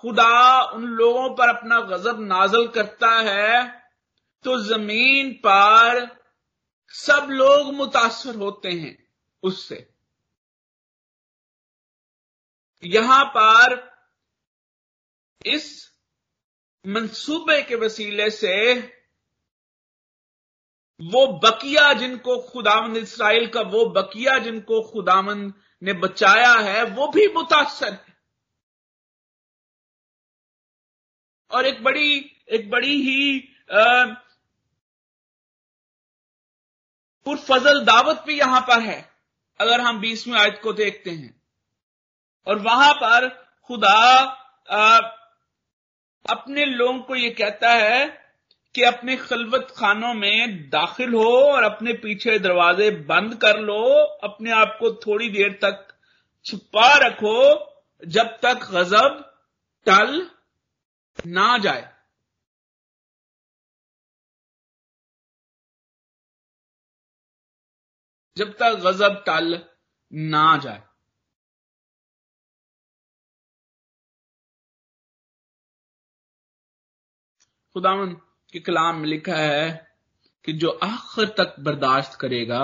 खुदा 0.04 0.62
उन 0.74 0.84
लोगों 0.94 1.30
पर 1.36 1.50
अपना 1.50 1.80
गजब 1.88 2.20
नाजल 2.22 2.68
करता 2.68 3.10
है 3.22 3.64
तो 4.46 4.58
ज़मीन 4.60 5.32
पर 5.46 6.08
सब 6.94 7.28
लोग 7.32 7.74
मुतासर 7.74 8.36
होते 8.36 8.72
हैं 8.72 8.98
उससे। 9.44 9.78
यहाँ 12.84 13.24
पर 13.38 13.74
इस 15.46 15.68
मंसूबे 16.86 17.62
के 17.62 17.75
वसीले 17.75 18.30
से 18.32 18.56
वो 21.00 21.25
बकिया 21.40 21.92
जिनको 21.94 22.38
खुदामंद 22.44 22.98
इसराइल 22.98 23.48
का 23.48 23.62
वो 23.70 23.86
बकिया 23.92 24.38
जिनको 24.40 24.82
खुदामंद 24.82 25.54
ने 25.84 25.94
बचाया 25.96 26.52
है, 26.52 26.84
वो 26.86 27.08
भी 27.08 27.28
मुतासर 27.34 27.98
और 31.51 31.66
एक 31.66 31.84
बड़ी 31.84 32.31
एक 32.50 32.70
बड़ी 32.70 33.01
ही 33.01 33.40
फजल 37.27 37.84
दावत 37.84 38.24
भी 38.27 38.40
यहाँ 38.40 38.62
पर 38.62 38.79
है 38.79 39.12
अगर 39.60 39.81
हम 39.81 40.00
बीसवीं 40.00 40.36
आयत 40.36 40.60
को 40.64 40.74
देखते 40.74 41.10
हैं। 41.10 41.42
और 42.48 42.60
वहाँ 42.60 42.94
पर 42.94 43.29
खुदा 43.64 44.20
आ, 44.70 44.98
अपने 46.29 46.66
लोगों 46.66 47.00
को 47.00 47.16
यह 47.16 47.36
कहता 47.38 47.70
है 47.70 48.25
कि 48.75 48.84
अपने 48.84 49.18
खलवत 49.18 49.68
खानों 49.77 50.14
में 50.14 50.70
दाखिल 50.70 51.14
हो 51.14 51.53
और 51.53 51.64
अपने 51.64 51.94
पीछे 51.94 52.40
दरवाजे 52.40 52.92
बंद 52.92 53.36
कर 53.36 53.60
लो 53.60 54.03
अपने 54.03 54.51
आप 54.51 54.77
को 54.79 54.94
थोड़ी 54.96 55.29
देर 55.29 55.51
तक 55.51 55.88
छुपा 56.46 56.98
रखो 56.98 57.40
जब 58.08 58.25
तक 58.25 58.60
गजब 58.72 59.34
टल 59.86 60.31
ना 61.25 61.58
जाए। 61.58 61.96
जब 68.38 68.54
तक 68.54 68.72
गजब 68.72 69.24
टल 69.28 69.70
ना 70.14 70.58
जाए। 70.58 70.80
खुदावन 77.74 78.14
के 78.51 78.60
कलाम 78.60 78.96
में 78.96 79.06
लिखा 79.06 79.36
है 79.36 79.96
कि 80.46 80.54
जो 80.54 80.70
आखिर 80.70 81.30
तक 81.30 81.56
बर्दाश्त 81.60 82.20
करेगा, 82.20 82.64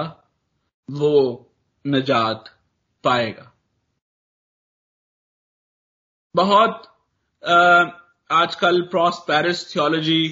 वो 0.92 1.14
नजात 1.88 2.46
पाएगा। 3.04 3.54
बहुत 6.36 6.88
आजकल 8.32 8.82
प्रॉस्पेरस 8.82 9.74
थियोलॉजी 9.76 10.28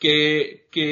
के 0.00 0.42
के 0.76 0.88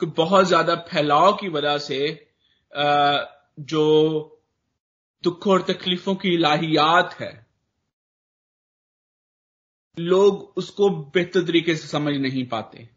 बहुत 0.00 0.46
ज़्यादा 0.46 0.74
फैलाव 0.88 1.32
की 1.32 1.48
वजह 1.48 1.78
से 1.78 1.98
जो 2.72 3.84
दुख 5.24 5.46
और 5.46 5.62
तकलीफों 5.62 6.14
की 6.14 6.36
लाहियात 6.36 7.14
है, 7.20 7.46
लोग 9.96 10.52
उसको 10.56 10.88
बेहतर 10.90 11.46
तरीके 11.46 11.74
से 11.76 11.88
समझ 11.88 12.14
नहीं 12.16 12.46
पाते। 12.48 12.88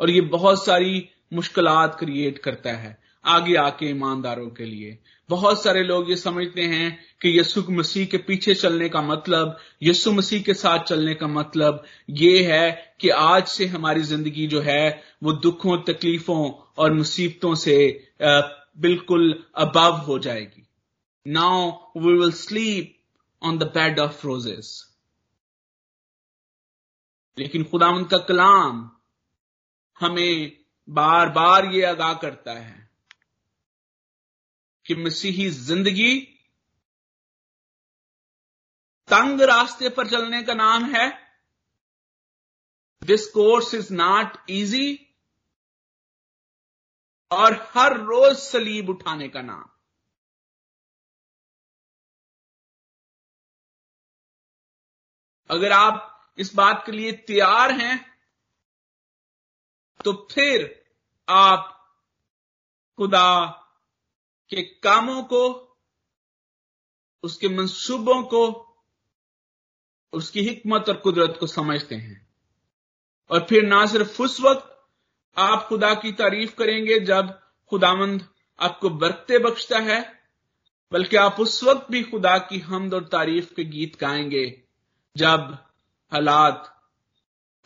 और 0.00 0.10
ये 0.10 0.20
बहुत 0.20 0.64
सारी 0.64 1.08
मुश्किलात 1.32 1.98
क्रिएट 1.98 2.38
करता 2.38 2.72
है। 2.72 2.98
आगे 3.24 3.54
आके 3.56 3.86
ईमानदारों 3.86 4.48
के 4.50 4.64
लिए। 4.64 4.98
बहुत 5.30 5.62
सारे 5.62 5.82
लोग 5.82 6.10
ये 6.10 6.16
समझते 6.16 6.62
हैं 6.62 6.98
कि 7.22 7.38
यसु 7.38 7.64
मसीह 7.70 8.06
के 8.06 8.18
पीछे 8.18 8.54
चलने 8.54 8.88
का 8.88 9.02
मतलब 9.02 9.56
यसु 9.82 10.12
मसीह 10.12 10.42
के 10.42 10.54
साथ 10.54 10.84
चलने 10.84 11.14
का 11.14 11.26
मतलब 11.28 11.82
ये 12.10 12.42
है 12.44 12.96
कि 13.00 13.08
आज 13.08 13.46
से 13.48 13.66
हमारी 13.66 14.02
ज़िंदगी 14.02 14.46
जो 14.46 14.60
है, 14.60 15.02
वो 15.22 15.32
दुखों, 15.32 15.76
तकलीफों 15.82 16.50
और 16.78 16.92
मुसीबतों 16.92 17.54
से 17.54 17.76
बिल्कुल 18.22 19.32
अबव 19.56 19.96
हो 20.06 20.18
जाएगी। 20.18 20.66
Now 21.26 21.70
we 21.96 22.12
will 22.12 22.32
sleep 22.32 22.96
on 23.42 23.58
the 23.58 23.62
bed 23.74 23.98
of 23.98 24.26
roses 24.26 24.76
लेकिन 27.38 27.64
खुदावंत 27.64 28.10
का 28.10 28.18
कलाम 28.18 28.88
हमें 30.00 30.52
बार 30.88 31.28
बार 31.28 31.66
ये 31.66 31.82
आगाह 31.84 32.14
करता 32.14 32.52
है 32.52 32.89
कि 34.90 34.94
मसीही 34.96 35.48
ज़िंदगी 35.50 36.14
तंग 39.08 39.40
रास्ते 39.40 39.88
पर 39.88 40.08
चलने 40.08 40.42
का 40.42 40.54
नाम 40.54 40.84
है। 40.84 41.06
This 43.02 43.26
course 43.26 43.74
is 43.74 43.92
not 43.94 44.36
easy 44.50 44.88
और 47.30 47.54
हर 47.74 47.96
रोज 48.00 48.36
सलीब 48.36 48.88
उठाने 48.88 49.28
का 49.28 49.42
नाम। 49.42 49.68
अगर 55.50 55.72
आप 55.72 56.34
इस 56.38 56.54
बात 56.54 56.82
के 56.86 56.92
लिए 56.92 57.12
तैयार 57.28 57.72
हैं 57.80 57.96
तो 60.00 60.12
फिर 60.32 60.68
आप 61.28 61.76
खुदा 62.98 63.26
के 64.50 64.62
कामों 64.62 65.22
को, 65.22 65.76
उसके 67.22 67.48
मंसूबों 67.48 68.22
को, 68.22 68.66
उसकी 70.12 70.40
हिकमत 70.40 70.84
और 70.88 70.96
कुदरत 70.96 71.36
को 71.40 71.46
समझते 71.46 71.94
हैं। 71.94 72.34
और 73.30 73.46
फिर 73.48 73.66
ना 73.66 73.86
सिर्फ़ 73.86 74.22
उस 74.22 74.40
वक्त 74.40 74.88
आप 75.38 75.66
खुदा 75.68 75.94
की 75.94 76.12
तारीफ़ 76.12 76.54
करेंगे 76.54 77.00
जब 77.00 77.40
खुदामंद 77.70 78.28
आपको 78.60 78.90
बरकते 78.90 79.38
बख्शता 79.38 79.78
है, 79.78 80.20
बल्कि 80.92 81.16
आप 81.16 81.36
उस 81.40 81.64
वक्त 81.64 81.86
भी 81.90 82.02
खुदा 82.02 82.38
की 82.38 82.58
हमद 82.58 82.94
और 82.94 83.04
तारीफ़ 83.04 83.54
के 83.54 83.64
गीत 83.64 84.00
गाएँगे 84.00 84.62
जब 85.16 85.58
हालात 86.12 86.82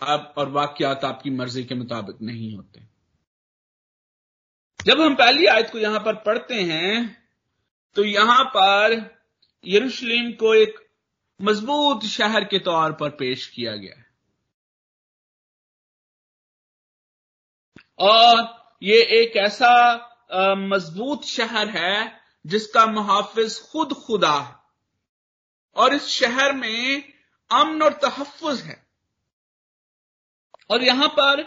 आप 0.02 0.34
और 0.38 0.48
वाक्यात 0.48 1.04
आपकी 1.04 1.30
मर्ज़ी 1.30 1.64
के 1.64 1.74
मुताबिक 1.74 2.22
नहीं 2.22 2.56
होते। 2.56 2.93
जब 4.86 5.00
हम 5.00 5.14
पहली 5.14 5.46
आयत 5.46 5.70
को 5.72 5.78
यहाँ 5.78 6.00
पर 6.00 6.14
पढ़ते 6.14 6.54
हैं 6.54 7.24
तो 7.94 8.04
यहाँ 8.04 8.44
पर 8.44 9.10
यरूशलेम 9.64 10.32
को 10.32 10.54
एक 10.54 10.88
मज़बूत 11.42 12.04
शहर 12.04 12.44
के 12.44 12.58
तौर 12.58 12.92
पर 12.92 13.10
पेश 13.10 13.46
किया 13.46 13.76
गया 13.76 14.02
और 17.98 18.62
ये 18.82 19.02
एक 19.02 19.36
ऐसा 19.36 19.74
मज़बूत 20.56 21.24
शहर 21.24 21.68
है, 21.68 22.20
जिसका 22.46 22.86
मुहाफिज 22.86 23.58
खुद 23.60 23.92
खुदा 23.92 24.32
है। 24.32 24.54
और 25.76 25.94
इस 25.94 26.06
शहर 26.08 26.52
में 26.52 27.02
अमन 27.50 27.82
और 27.82 27.92
तहफ़ 27.92 28.44
है। 28.62 28.86
और 30.70 30.82
यहाँ 30.82 31.08
पर 31.08 31.40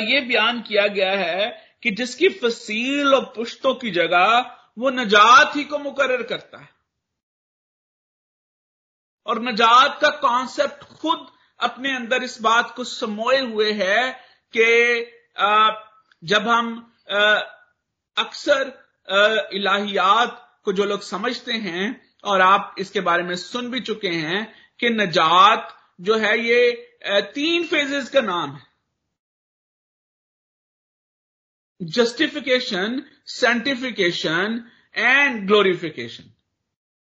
यह 0.00 0.28
बयान 0.28 0.62
किया 0.62 0.86
गया 0.86 1.10
है 1.12 1.65
कि 1.82 1.90
जिसकी 1.90 2.28
फसील 2.38 3.14
और 3.14 3.24
पुश्तों 3.36 3.74
की 3.74 3.90
जगह 3.90 4.54
वो 4.78 4.90
नजात 4.90 5.56
ही 5.56 5.64
को 5.64 5.78
मुकर 5.78 6.22
करता 6.22 6.58
है। 6.58 6.68
और 9.26 9.42
नजात 9.42 9.98
का 10.00 10.08
कॉन्सेप्ट 10.18 10.84
खुद 10.94 11.26
अपने 11.60 11.94
अंदर 11.96 12.22
इस 12.22 12.40
बात 12.42 12.74
को 12.76 12.84
समोए 12.84 13.38
हुए 13.40 13.70
है 13.72 14.10
कि 14.54 14.66
जब 16.22 16.48
हम 16.48 16.74
अक्सर 18.16 18.72
इलाहियात 19.52 20.42
को 20.64 20.72
जो 20.72 20.84
लोग 20.84 21.02
समझते 21.02 21.52
हैं, 21.52 22.02
और 22.24 22.40
आप 22.40 22.74
इसके 22.78 23.00
बारे 23.00 23.22
में 23.22 23.34
सुन 23.36 23.70
भी 23.70 23.80
चुके 23.80 24.08
हैं 24.08 24.46
कि 24.80 24.88
नजात 24.90 25.76
जो 26.00 26.16
है 26.18 26.38
ये 26.38 26.70
तीन 27.34 27.66
फेजेस 27.66 28.08
का 28.10 28.20
नाम 28.20 28.50
है। 28.50 28.62
जस्टिफिकेशन 31.82 33.02
सेंटिफिकेशन 33.26 34.70
एंड 34.94 35.46
ग्लोरिफिकेशन 35.46 36.24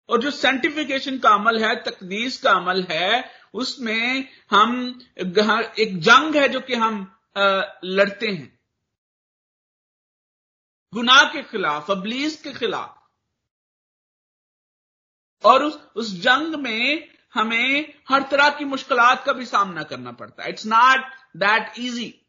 और 0.10 0.22
जो 0.22 0.32
सेंटिफिकेशन 0.32 1.17
का 1.20 1.30
अमल 1.30 1.63
है, 1.63 1.76
तकदीस 1.84 2.41
का 2.41 2.52
अमल 2.52 2.84
है, 2.84 3.32
उसमें 3.54 4.30
हम 4.52 5.00
एक 5.17 6.00
जंग 6.00 6.36
है 6.36 6.50
जो 6.50 6.60
कि 6.60 6.76
हम 6.76 7.20
लड़ते 7.86 8.28
हैं। 8.28 8.60
गुनाह 10.93 11.24
के 11.24 11.43
खिलाफ, 11.43 11.91
अबलीस 11.91 12.41
के 12.41 12.54
खिलाफ। 12.54 12.93
और 15.43 15.63
उस 15.63 15.80
उस 15.96 16.13
जंग 16.22 16.56
में 16.56 17.10
हमें 17.34 17.93
हर 18.10 18.22
तरह 18.22 18.50
की 18.50 18.65
मुश्किलात 18.65 19.24
का 19.26 19.34
भी 19.34 19.46
सामना 19.46 19.84
करना 19.84 20.12
पड़ता 20.12 20.43
है। 20.43 20.50
इट्स 20.50 20.65
नॉट 20.65 21.06
दैट 21.38 21.80
इजी 21.80 22.27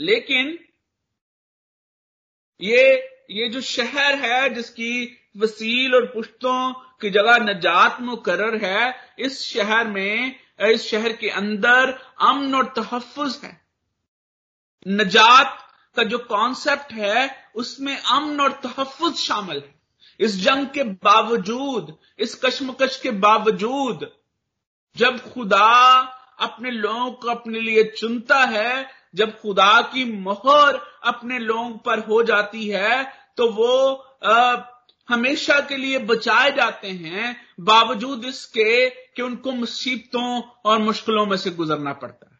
लेकिन 0.00 0.58
ये 2.60 3.10
ये 3.30 3.48
जो 3.48 3.60
शहर 3.60 4.14
है 4.14 4.54
जिसकी 4.54 5.16
वसील 5.36 5.94
और 5.94 6.06
पुश्तों 6.06 6.72
की 6.72 7.10
जगह 7.10 7.36
नजात 7.36 8.00
मुकर 8.00 8.64
है, 8.64 8.94
इस 9.18 9.44
शहर 9.44 9.86
में, 9.86 10.40
इस 10.60 10.90
शहर 10.90 11.12
के 11.12 11.28
अंदर 11.28 12.06
अमन 12.20 12.54
और 12.54 12.74
तहफ़ 12.78 13.44
है। 13.44 13.66
नजात 14.88 15.74
का 15.96 16.02
जो 16.02 16.18
कॉन्सेप्ट 16.18 16.92
है, 16.92 17.52
उसमें 17.54 17.98
अमन 17.98 18.40
और 18.40 18.52
तहफ़ 18.52 19.14
शामिल 19.14 19.56
है। 19.56 19.80
इस 20.20 20.36
जंग 20.36 20.66
के 20.66 20.82
बावजूद, 20.82 21.98
इस 22.18 22.40
कश्मकश 22.44 23.00
के 23.00 23.10
बावजूद, 23.10 24.16
जब 24.96 25.32
खुदा 25.32 25.96
अपने 26.40 26.70
लोगों 26.70 27.10
को 27.10 27.28
अपने 27.28 27.60
लिए 27.60 27.84
चुनता 27.84 28.38
है 28.38 28.99
जब 29.14 29.38
खुदा 29.40 29.80
की 29.82 30.04
मोहर 30.12 30.76
अपने 31.04 31.38
लोगों 31.38 31.70
पर 31.78 31.98
हो 31.98 32.22
जाती 32.22 32.68
है 32.68 33.02
तो 33.36 33.50
वो 33.52 33.72
हमेशा 35.08 35.58
के 35.60 35.76
लिए 35.76 35.98
बचाए 35.98 36.50
जाते 36.52 36.88
हैं, 36.88 37.36
बावजूद 37.60 38.24
इसके 38.24 38.90
कि 38.90 39.22
उनको 39.22 39.52
मुसीबतों 39.52 40.40
और 40.64 40.78
मुश्किलों 40.78 41.24
में 41.26 41.36
से 41.36 41.50
गुजरना 41.50 41.92
पड़ता 41.92 42.30
है। 42.30 42.38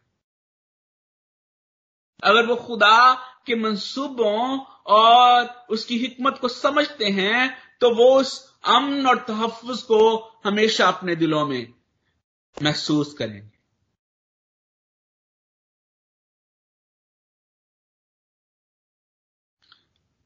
अगर 2.23 2.45
वो 2.45 2.55
खुदा 2.55 3.13
के 3.45 3.55
मंसूबों 3.55 4.59
और 4.87 5.65
उसकी 5.69 5.97
हिकमत 5.97 6.37
को 6.41 6.47
समझते 6.47 7.05
हैं 7.05 7.57
तो 7.81 7.89
वो 7.95 8.09
उस 8.19 8.33
अमन 8.67 9.07
और 9.07 9.17
तहफ़ 9.17 9.65
को 9.83 9.99
हमेशा 10.45 10.87
अपने 10.87 11.15
दिलों 11.15 11.45
में 11.47 11.73
महसूस 12.57 13.13
करेंगे। 13.13 13.60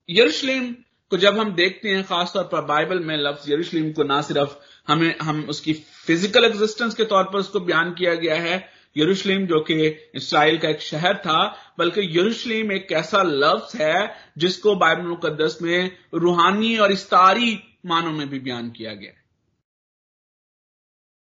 यरूशलेम 0.10 0.72
को 1.12 1.18
जब 1.18 1.38
हम 1.40 1.54
देखते 1.56 1.90
हैं, 1.90 2.04
खासतौर 2.04 2.44
पर 2.44 2.62
बाइबल 2.66 3.00
में 3.00 3.16
लफ्ज 3.18 3.50
यरूशलेम 3.52 3.92
को 3.92 4.04
ना 4.04 4.22
सिर्फ़ 4.22 4.56
हमें, 4.88 5.18
हम 5.22 5.44
उसकी 5.50 5.74
फ़िज़िकल 5.74 6.46
एग्जिस्टेंस 6.46 6.96
के 6.96 7.06
तौर 7.06 7.24
पर 7.24 7.40
उसको 7.40 7.60
बयान 7.60 7.94
किया 7.94 8.14
गया 8.16 8.36
है, 8.42 8.58
यरूशलेम 8.96 9.46
जो 9.48 9.60
कि 9.60 9.88
इसराइल 10.16 10.58
का 10.58 10.70
एक 10.70 10.82
शहर 10.82 11.18
था, 11.18 11.74
बल्कि 11.78 12.02
यरूशलेम 12.20 12.72
एक 12.72 12.92
ऐसा 12.92 13.22
लफ्ज 13.24 13.76
है 13.82 14.16
जिसको 14.38 14.76
बाइबल 14.76 15.02
मुकदस 15.02 15.58
में 15.62 15.98
रूहानी 16.14 16.78
और 16.78 16.92
इस्तारी 16.92 17.60
मानों 17.86 18.12
में 18.12 18.28
भी 18.30 18.40
बयान 18.40 18.70
किया 18.70 18.94
गया 18.94 19.12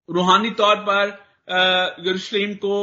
रूहानी 0.09 0.49
तौर 0.51 0.75
पर 0.89 1.07
यरूशलेम 2.07 2.53
को 2.55 2.77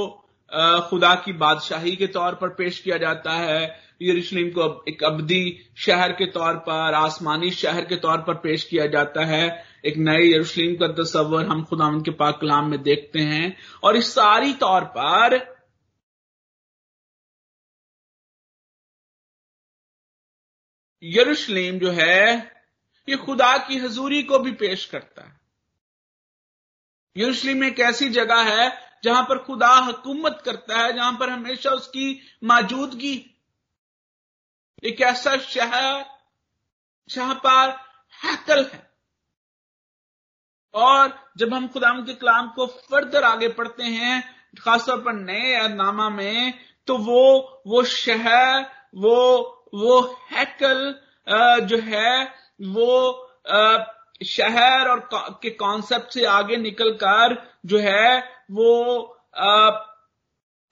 खुदा 0.91 1.15
की 1.15 1.33
बादशाही 1.33 1.95
के 1.97 2.07
तौर 2.07 2.35
पर 2.35 2.49
पेश 2.49 2.79
किया 2.79 2.97
जाता 2.99 3.33
है 3.33 3.61
यरूशलेम 4.11 4.51
को 4.51 4.85
एक 4.89 5.05
अबदी 5.05 5.71
शहर 5.77 6.13
के 6.13 6.27
तौर 6.27 6.57
पर, 6.57 6.95
आसमानी 6.95 7.51
शहर 7.51 7.85
के 7.85 7.97
तौर 7.97 8.19
पर 8.19 8.35
पेश 8.35 8.65
किया 8.65 8.87
जाता 8.87 9.25
है। 9.25 9.65
एक 9.85 9.97
नए 9.97 10.35
यरूशलेम 10.35 10.77
का 10.77 10.89
तस्वर 10.89 11.47
हम 11.47 11.65
खुदा 11.65 11.91
के 11.91 12.11
पाक 12.11 12.39
कलाम 12.41 12.71
में 12.71 12.83
देखते 12.83 13.19
हैं। 13.19 13.57
और 13.85 13.97
इस 13.97 14.15
सारी 14.15 14.53
तौर 14.53 14.85
पर 14.85 15.53
यरूशलेम 21.03 21.79
जो 21.79 21.91
है, 21.91 22.53
ये 23.09 23.17
खुदा 23.17 23.59
की 23.59 23.79
हजूरी 23.79 24.23
को 24.23 24.39
भी 24.39 24.53
पेश 24.53 24.85
करता 24.87 25.23
है। 25.23 25.41
यरूशलेम 27.17 27.65
एक 27.65 27.81
ऐसी 27.81 28.09
जगह 28.09 28.43
है 28.43 28.93
जहाँ 29.05 29.23
पर 29.23 29.39
खुदा 29.39 29.69
हुकूमत 29.69 30.43
करता 30.45 30.79
है, 30.79 30.93
जहाँ 30.93 31.13
पर 31.13 31.31
हमेशा 31.31 31.71
उसकी 31.71 32.21
मौजूदगी 32.45 33.32
एक 34.83 35.01
ऐसा 35.01 35.37
शहर 35.39 36.05
जहाँ 37.11 37.35
पर 37.47 37.71
हैकल 38.21 38.65
है। 38.65 38.91
और 40.75 41.13
जब 41.39 41.55
हम 41.55 41.67
खुदाम 41.69 42.03
के 42.05 42.15
कलाम 42.15 42.49
को 42.49 42.67
फर्दर 42.67 43.25
आगे 43.25 43.49
पढ़ते 43.51 43.83
हैं, 43.85 44.23
खासतौर 44.57 45.01
पर 45.03 45.13
नए 45.13 45.69
नामा 45.69 46.09
में 46.11 46.55
तो 46.89 46.97
वो 46.99 47.63
वो 47.67 47.83
शहर, 47.85 48.65
वो 48.95 49.69
वो 49.75 50.01
हैकल 50.33 50.95
जो 51.67 51.79
है, 51.81 52.25
वो 52.61 53.29
शहर 54.25 54.89
और 54.89 55.09
के 55.43 55.51
कॉन्सेप्ट 55.53 56.13
से 56.15 56.25
आगे 56.27 56.57
निकलकर 56.57 57.37
जो 57.67 57.79
है, 57.79 58.19
वो 58.51 59.03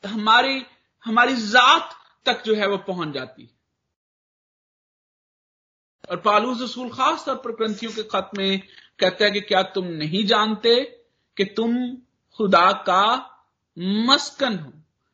हमारी 0.05 0.65
हमारी 1.05 1.35
जात 1.37 1.97
तक 2.27 2.43
जो 2.45 2.55
है 2.55 2.67
वो 2.67 2.77
पहुँच 2.87 3.15
जाती 3.15 3.43
है। 3.43 3.60
और 6.11 6.17
पालूस 6.17 6.63
रसूल 6.63 6.89
खास 6.89 7.25
तौर 7.27 7.37
पर 7.37 7.51
ग्रंथियों 7.51 7.93
के 7.93 8.03
खत 8.03 8.31
में 8.39 8.61
कहता 8.99 9.25
है 9.25 9.31
कि 9.31 9.41
क्या 9.41 9.63
तुम 9.63 9.85
नहीं 9.85 10.25
जानते 10.25 10.81
कि 11.37 11.45
तुम 11.45 11.97
खुदा 12.37 12.73
का 12.73 13.27
मस्कन 13.79 14.59
हो? 14.59 14.73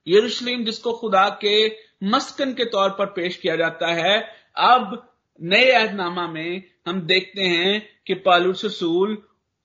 यरूशलेम 0.09 0.64
जिसको 0.64 0.92
खुदा 0.92 1.28
के 1.28 1.76
मस्कन 2.04 2.52
के 2.52 2.64
तौर 2.64 2.90
पर 2.90 3.06
पेश 3.06 3.37
किया 3.37 3.56
जाता 3.56 3.87
है, 3.87 4.20
अब 4.56 5.12
नए 5.42 5.70
अहदनामा 5.70 6.26
में 6.26 6.62
हम 6.87 7.00
देखते 7.00 7.42
हैं 7.42 7.88
कि 8.06 8.14
पालूस 8.14 8.64
रसूल 8.64 9.22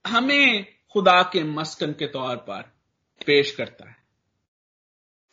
हमें 0.08 0.65
खुदा 0.94 1.22
के 1.24 1.44
मस्कन 1.44 1.91
के 1.91 2.08
तौर 2.08 2.36
पर 2.36 2.62
पेश 3.26 3.52
करता 3.52 3.89
है। 3.89 4.01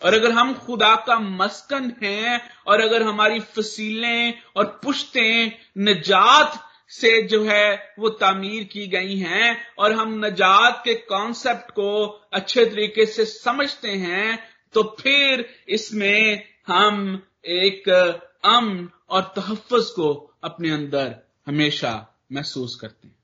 और 0.02 0.14
अगर 0.14 0.32
हम 0.32 0.54
खुदा 0.54 0.94
का 1.06 1.18
मस्कन 1.18 1.92
हैं, 2.02 2.40
और 2.66 2.80
अगर 2.80 3.02
हमारी 3.02 3.40
फसीलें 3.40 4.34
और 4.56 4.80
पुश्तें 4.84 5.52
नजात 5.78 6.64
से 6.90 7.22
जो 7.22 7.44
है 7.44 7.94
वो 7.98 8.08
तामीर 8.08 8.64
की 8.64 8.86
गई 8.86 9.16
हैं, 9.16 9.56
और 9.78 9.92
हम 9.92 10.24
नजात 10.24 10.82
के 10.84 10.94
कॉन्सेप्ट 10.94 11.70
को 11.70 12.06
अच्छे 12.32 12.64
तरीके 12.66 13.06
से 13.06 13.24
समझते 13.24 13.90
हैं 13.90 14.38
तो 14.74 14.82
फिर 15.00 15.44
इसमें 15.68 16.44
हम 16.66 17.22
एक 17.46 17.88
अमन 18.44 18.88
और 19.10 19.32
तहफ़ 19.36 19.72
को 19.72 20.36
अपने 20.44 20.70
अंदर 20.70 21.14
हमेशा 21.46 21.92
महसूस 22.32 22.74
करते 22.76 23.08
हैं। 23.08 23.17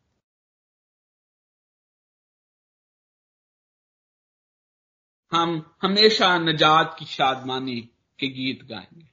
हम 5.35 5.77
हमेशा 5.83 6.37
नजात 6.39 6.97
की 6.99 7.05
शादमानी 7.05 7.81
के 8.19 8.29
गीत 8.29 8.65
गाएँगे। 8.65 9.09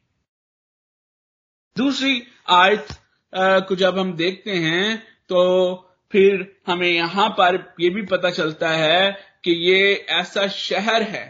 दूसरी 1.78 2.24
आयत 2.50 2.88
को 3.68 3.76
जब 3.76 4.00
हम 4.00 4.14
देखते 4.14 4.52
हैं 4.52 4.98
तो 5.30 5.42
फिर 6.12 6.62
हमें 6.68 6.88
यहाँ 6.88 7.30
पर 7.30 7.76
यह 7.80 7.94
भी 7.94 8.02
पता 8.02 8.30
चलता 8.30 8.70
है 8.70 9.12
कि 9.44 9.52
ये 9.52 9.94
ऐसा 10.10 10.48
शहर 10.48 11.04
है 11.04 11.26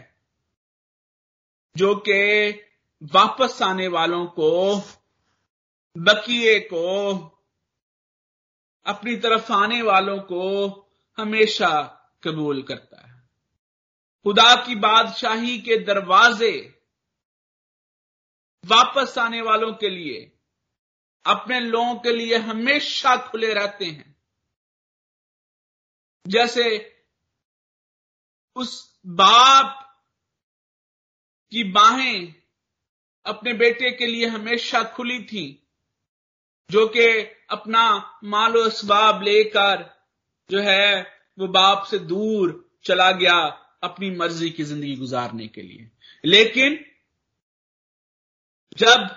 जो 1.76 1.94
कि 2.08 2.50
वापस 3.02 3.62
आने 3.62 3.86
वालों 3.88 4.26
को 4.26 4.76
बकिए 5.96 6.58
को, 6.60 7.14
अपनी 8.86 9.16
तरफ़ 9.16 9.52
आने 9.52 9.82
वालों 9.82 10.18
को 10.18 10.42
हमेशा 11.18 11.70
कबूल 12.24 12.62
करता 12.62 13.06
है। 13.06 13.11
खुदा 14.24 14.66
की 14.66 14.74
बादशाही 14.74 15.58
के 15.58 15.76
दरवाजे 15.76 16.82
वापस 18.66 19.18
आने 19.18 19.40
वालों 19.40 19.72
के 19.72 19.88
लिए, 19.88 20.38
अपने 21.26 21.60
लोगों 21.60 21.94
के 21.94 22.12
लिए 22.12 22.36
हमेशा 22.36 23.16
खुले 23.16 23.54
रहते 23.54 23.84
हैं। 23.84 24.16
जैसे 26.26 26.96
उस 28.56 29.00
बाप 29.06 30.00
की 31.50 31.64
बाहें 31.64 32.34
अपने 33.24 33.52
बेटे 33.52 33.90
के 33.90 34.06
लिए 34.06 34.26
हमेशा 34.26 34.82
खुली 34.82 35.24
थी, 35.24 35.68
जो 36.70 36.86
कि 36.86 37.06
अपना 37.50 38.18
मालो 38.24 38.66
इसबाब 38.66 39.22
लेकर 39.22 40.06
जो 40.50 40.60
है, 40.60 41.02
वो 41.38 41.48
बाप 41.48 41.84
से 41.84 41.98
दूर 41.98 42.78
चला 42.84 43.10
गया। 43.10 43.61
अपनी 43.82 44.10
मर्ज़ी 44.10 44.50
की 44.50 44.64
ज़िंदगी 44.64 44.96
गुजारने 44.96 45.46
के 45.48 45.62
लिए। 45.62 45.90
लेकिन 46.24 46.84
जब 48.78 49.08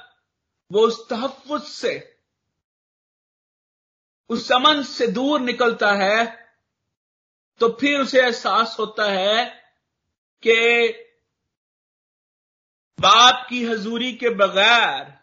वो 0.71 0.81
उस 0.81 1.07
तहफ़ 1.09 1.63
से, 1.63 2.21
उस 4.29 4.47
समन 4.47 4.83
से 4.83 5.07
दूर 5.07 5.41
निकलता 5.41 5.91
है 5.93 6.25
तो 7.61 7.69
फिर 7.69 7.99
उसे 7.99 8.21
एहसास 8.21 8.75
होता 8.79 9.11
है 9.11 9.45
कि 10.43 10.87
बाप 12.99 13.45
की 13.49 13.63
हजूरी 13.65 14.13
के 14.13 14.29
बगैर 14.29 15.13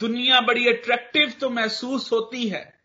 दुनिया 0.00 0.40
बड़ी 0.40 0.68
अट्रैक्टिव 0.68 1.30
तो 1.30 1.50
महसूस 1.50 2.12
होती 2.12 2.48
है। 2.48 2.75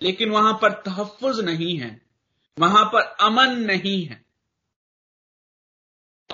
लेकिन 0.00 0.30
वहाँ 0.30 0.52
पर 0.62 0.72
तहफ़ 0.72 1.26
नहीं 1.40 1.78
है, 1.78 2.06
वहाँ 2.58 2.84
पर 2.84 3.02
अमन 3.02 3.58
नहीं 3.58 4.04
है। 4.04 4.24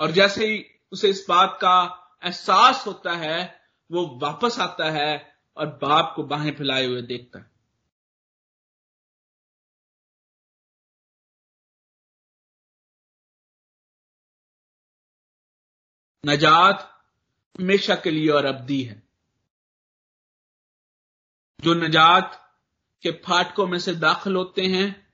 और 0.01 0.11
जैसे 0.11 0.47
ही 0.47 0.65
उसे 0.91 1.09
इस 1.09 1.25
बात 1.29 1.57
का 1.61 2.05
एहसास 2.23 2.87
होता 2.87 3.11
है, 3.11 3.61
वो 3.91 4.19
वापस 4.19 4.59
आता 4.59 4.91
है 4.91 5.39
और 5.57 5.67
बाप 5.67 6.13
को 6.15 6.23
बाहें 6.23 6.55
फैलाए 6.55 6.85
हुए 6.85 7.01
देखता 7.01 7.39
है। 7.39 7.51
नजात 16.25 17.03
हमेशा 17.59 17.95
के 17.95 18.11
लिए 18.11 18.29
और 18.29 18.45
अब्दी 18.45 18.83
है। 18.83 19.03
जो 21.61 21.73
नजात 21.73 22.48
के 23.01 23.11
फाटकों 23.11 23.67
में 23.67 23.79
से 23.79 23.95
दाखिल 23.95 24.35
होते 24.35 24.61
हैं। 24.61 25.13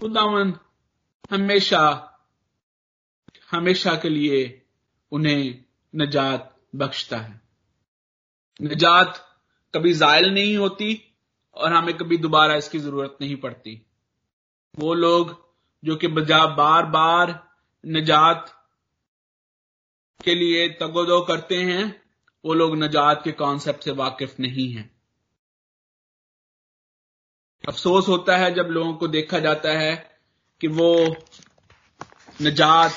खुदावन 0.00 0.54
हमेशा 1.30 2.06
हमेशा 3.50 3.94
के 3.94 4.08
लिए 4.08 4.66
उन्हें 5.12 5.64
नजात 5.96 6.56
बख्शता 6.74 7.18
है। 7.18 7.40
नजात 8.62 9.38
कभी 9.74 9.92
जायल 9.92 10.30
नहीं 10.30 10.56
होती 10.56 11.14
और 11.54 11.72
हमें 11.72 11.96
कभी 11.96 12.16
दोबारा 12.16 12.54
इसकी 12.54 12.78
ज़रूरत 12.78 13.18
नहीं 13.20 13.36
पड़ती। 13.36 13.86
वो 14.78 14.94
लोग 14.94 15.54
जो 15.84 15.96
कि 15.96 16.08
बजा 16.08 16.46
बार 16.46 16.86
बार 16.86 17.50
नजात 17.86 18.68
के 20.24 20.34
लिए 20.34 20.68
तगोदो 20.68 21.20
करते 21.20 21.56
हैं, 21.56 22.02
वो 22.44 22.54
लोग 22.54 22.76
नजात 22.76 23.24
के 23.24 23.32
कॉन्सेप्ट 23.32 23.82
से 23.82 23.90
वाकिफ 23.90 24.40
नहीं 24.40 24.72
हैं। 24.72 24.99
अफसोस 27.68 28.08
होता 28.08 28.36
है 28.36 28.54
जब 28.54 28.62
लोगों 28.62 28.94
को 28.94 29.08
देखा 29.08 29.38
जाता 29.38 29.72
है 29.72 30.18
कि 30.60 30.68
वो 30.68 31.16
नजात 32.42 32.92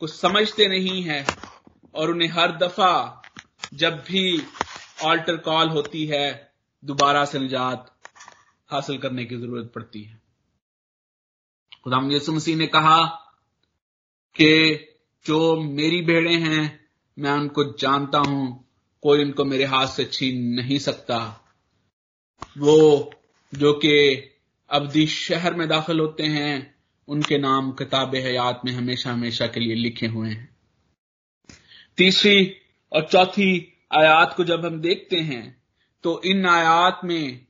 को 0.00 0.06
समझते 0.06 0.68
नहीं 0.68 1.02
है 1.02 1.26
और 1.94 2.10
उन्हें 2.10 2.28
हर 2.28 2.56
दफ़ा 2.56 3.22
जब 3.74 3.94
भी 3.94 4.42
ऑल्टर 5.04 5.36
कॉल 5.36 5.68
होती 5.68 6.06
है, 6.06 6.52
दोबारा 6.84 7.24
से 7.24 7.38
निजात 7.38 7.96
हासिल 8.70 8.98
करने 8.98 9.24
की 9.24 9.36
ज़रूरत 9.36 9.72
पड़ती 9.74 10.02
है। 10.02 10.22
खुदा 11.84 12.16
यसु 12.16 12.32
मसीह 12.32 12.56
ने 12.56 12.66
कहा 12.66 13.04
कि 14.36 14.74
जो 15.26 15.56
मेरी 15.56 16.02
भेड़े 16.02 16.34
हैं, 16.34 16.88
मैं 17.18 17.30
उनको 17.30 17.64
जानता 17.64 18.18
हूँ, 18.18 18.68
कोई 19.02 19.24
उनको 19.24 19.44
मेरे 19.44 19.64
हाथ 19.64 19.86
से 19.86 20.04
छीन 20.04 20.54
नहीं 20.54 20.78
सकता। 20.78 21.46
वो 22.58 23.12
जो 23.52 23.72
कि 23.74 23.92
अवधि 24.70 25.06
शहर 25.06 25.54
में 25.54 25.68
दाखिल 25.68 26.00
होते 26.00 26.22
हैं, 26.22 26.74
उनके 27.08 27.38
नाम 27.38 27.70
किताब 27.72 28.14
हयात 28.14 28.60
में 28.64 28.72
हमेशा 28.72 29.12
हमेशा 29.12 29.46
के 29.46 29.60
लिए 29.60 29.74
लिखे 29.74 30.06
हुए 30.06 30.28
हैं। 30.28 30.48
तीसरी 31.96 32.56
और 32.92 33.06
चौथी 33.06 33.78
आयात 33.96 34.34
को 34.36 34.44
जब 34.44 34.64
हम 34.66 34.80
देखते 34.80 35.16
हैं 35.16 35.62
तो 36.04 36.20
इन 36.24 36.46
आयात 36.46 37.00
में 37.04 37.46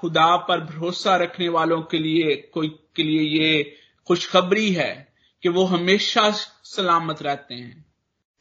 खुदा 0.00 0.36
पर 0.38 0.60
भरोसा 0.60 1.16
रखने 1.16 1.48
वालों 1.48 1.80
के 1.82 1.98
लिए, 1.98 2.34
कोई 2.54 2.68
के 2.96 3.02
लिए 3.02 3.20
ये 3.40 3.76
खुशखबरी 4.08 4.72
है 4.72 5.12
कि 5.42 5.48
वो 5.48 5.64
हमेशा 5.64 6.30
सलामत 6.30 7.22
रहते 7.22 7.54
हैं। 7.54 7.84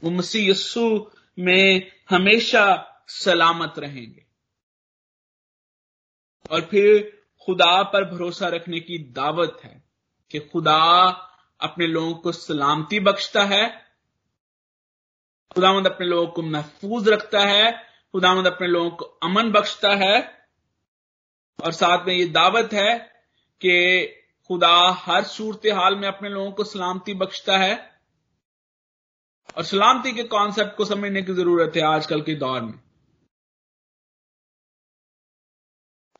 वो 0.03 0.11
मसीह 0.11 0.49
यस्सु 0.49 1.11
में 1.39 1.91
हमेशा 2.09 2.65
सलामत 3.07 3.73
रहेंगे। 3.77 4.25
और 6.51 6.61
फिर 6.61 7.21
खुदा 7.45 7.83
पर 7.83 8.03
भरोसा 8.03 8.47
रखने 8.47 8.79
की 8.79 8.97
दावत 8.97 9.57
है 9.63 9.83
कि 10.31 10.39
खुदा 10.39 11.05
अपने 11.61 11.87
लोगों 11.87 12.13
को 12.13 12.31
सलामती 12.31 12.99
बख्शता 12.99 13.43
है। 13.43 13.85
खुदामंद 15.55 15.87
अपने 15.87 16.07
लोगों 16.07 16.27
को 16.27 16.41
महफूज 16.41 17.09
रखता 17.09 17.39
है। 17.39 17.71
खुदामंद 18.11 18.47
अपने 18.47 18.67
लोगों 18.67 18.91
को 18.91 19.05
अमन 19.05 19.51
बख्शता 19.51 19.89
है। 19.89 20.47
और 21.63 21.71
साथ 21.71 22.05
में 22.05 22.13
ये 22.13 22.25
दावत 22.25 22.73
है 22.73 22.97
कि 23.61 24.05
खुदा 24.47 24.89
हर 24.89 25.23
सूरत 25.23 25.61
हाल 25.65 25.95
में 25.95 26.07
अपने 26.07 26.29
लोगों 26.29 26.51
को 26.51 26.63
सलामती 26.63 27.13
बख्शता 27.13 27.57
है। 27.57 28.01
और 29.57 29.63
सलामती 29.63 30.11
के 30.11 30.23
कॉन्सेप्ट 30.23 30.75
को 30.77 30.85
समझने 30.85 31.21
की 31.21 31.33
ज़रूरत 31.33 31.71
है 31.75 31.81
आजकल 31.81 32.21
के 32.21 32.35
दौर 32.35 32.61
में। 32.61 32.86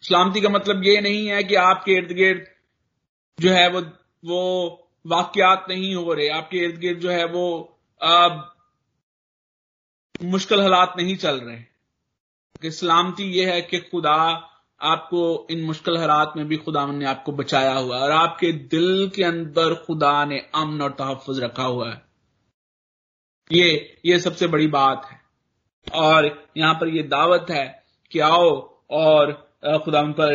सलामती 0.10 0.42
का 0.42 0.50
मतलब 0.50 0.84
ये 0.84 1.02
नहीं 1.02 1.28
है 1.28 1.44
कि 1.44 1.56
आपके 1.56 1.92
इर्द 1.92 2.12
गिर्द 2.12 2.46
जो 3.44 3.52
है 3.52 3.70
वो 3.70 3.80
वो 4.26 4.70
वाक्यात 5.08 5.66
नहीं 5.70 5.96
हो 5.96 6.14
रहे। 6.14 6.30
आपके 6.30 6.58
इर्द 6.58 6.80
गिर्द 6.80 7.00
जो 7.00 7.10
है 7.10 7.26
वो 7.26 7.80
आ, 8.04 8.28
मुश्किल 10.24 10.62
हालात 10.62 10.94
नहीं 10.98 11.16
चल 11.16 11.42
रहे। 11.42 11.60
कि 12.62 12.72
सलामती 12.72 13.24
ये 13.24 13.54
है 13.54 13.62
कि 13.62 13.80
खुदा 13.80 14.50
आपको 14.82 15.48
इन 15.52 15.64
मुश्किल 15.64 15.98
हालात 15.98 16.34
में 16.38 16.48
भी 16.48 16.58
खुदा 16.58 16.86
ने 16.86 17.06
आपको 17.06 17.32
बचाया 17.32 17.74
हुआ 17.74 17.98
और 17.98 18.12
आपके 18.12 18.52
दिल 18.52 19.12
के 19.16 19.24
अंदर 19.24 19.76
खुदा 19.76 20.26
ने 20.26 20.40
अमन 20.56 20.82
और 20.82 20.92
तहफ़ 20.92 21.32
रखा 21.32 21.64
हुआ 21.64 21.90
है। 21.90 22.02
ये 23.52 24.00
ये 24.06 24.20
सबसे 24.20 24.48
बड़ी 24.48 24.68
बात 24.68 25.06
है। 25.06 25.22
और 25.94 26.48
यहाँ 26.58 26.74
पर 26.74 26.88
ये 26.88 27.04
दावत 27.04 27.46
है 27.50 27.86
कि 28.12 28.20
आओ 28.20 28.80
और 28.90 29.47
खुदा 29.64 30.02
पर 30.20 30.34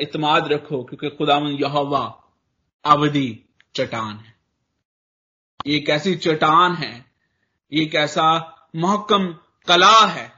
इतमाद 0.00 0.52
रखो, 0.52 0.82
क्योंकि 0.84 1.16
खुदा 1.16 1.36
यहोवा 1.38 2.02
अवधि 2.84 3.28
चट्टान 3.74 4.16
है। 4.16 4.34
ये 5.66 5.76
एक 5.76 5.88
ऐसी 5.88 6.14
चट्टान 6.16 6.74
है, 6.74 6.92
ये 7.72 7.82
एक 7.82 7.94
ऐसा 7.94 8.28
महकम 8.76 9.32
कला 9.68 10.06
है, 10.06 10.32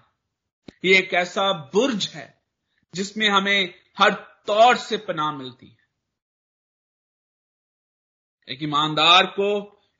ये 0.85 0.99
एक 0.99 1.15
ऐसा 1.15 1.53
बुर्ज 1.75 2.09
है, 2.09 2.43
जिसमें 2.95 3.29
हमें 3.29 3.75
हर 3.99 4.15
तौर 4.47 4.77
से 4.77 4.97
पनाह 4.99 5.33
मिलती 5.33 5.67
है। 5.67 5.81
एक 8.49 8.63
ईमानदार 8.63 9.27
को 9.27 9.51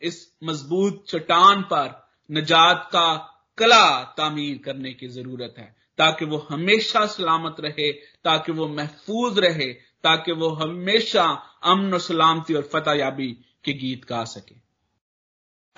इस 0.03 0.17
मज़बूत 0.45 1.05
चट्टान 1.09 1.63
पर 1.63 2.09
नजात 2.31 2.89
का 2.93 3.15
कला 3.59 4.03
तामीर 4.17 4.59
करने 4.59 4.93
की 4.93 5.09
ज़रूरत 5.09 5.55
है। 5.59 5.82
ताकि 6.03 6.25
वो 6.25 6.47
हमेशा 6.51 7.07
सलामत 7.07 7.57
रहे, 7.61 7.93
ताकि 7.93 8.53
वो 8.53 8.69
महफूज 8.69 9.39
रहे, 9.39 9.73
ताकि 10.03 10.33
वो 10.33 10.49
हमेशा 10.49 11.25
अमन 11.63 11.93
और 11.93 12.01
सलामती 12.01 12.55
और 12.55 12.63
फतेह 12.63 12.95
याबी 12.95 13.33
के 13.65 13.73
गीत 13.73 14.05
गा 14.05 14.25
सके। 14.25 14.55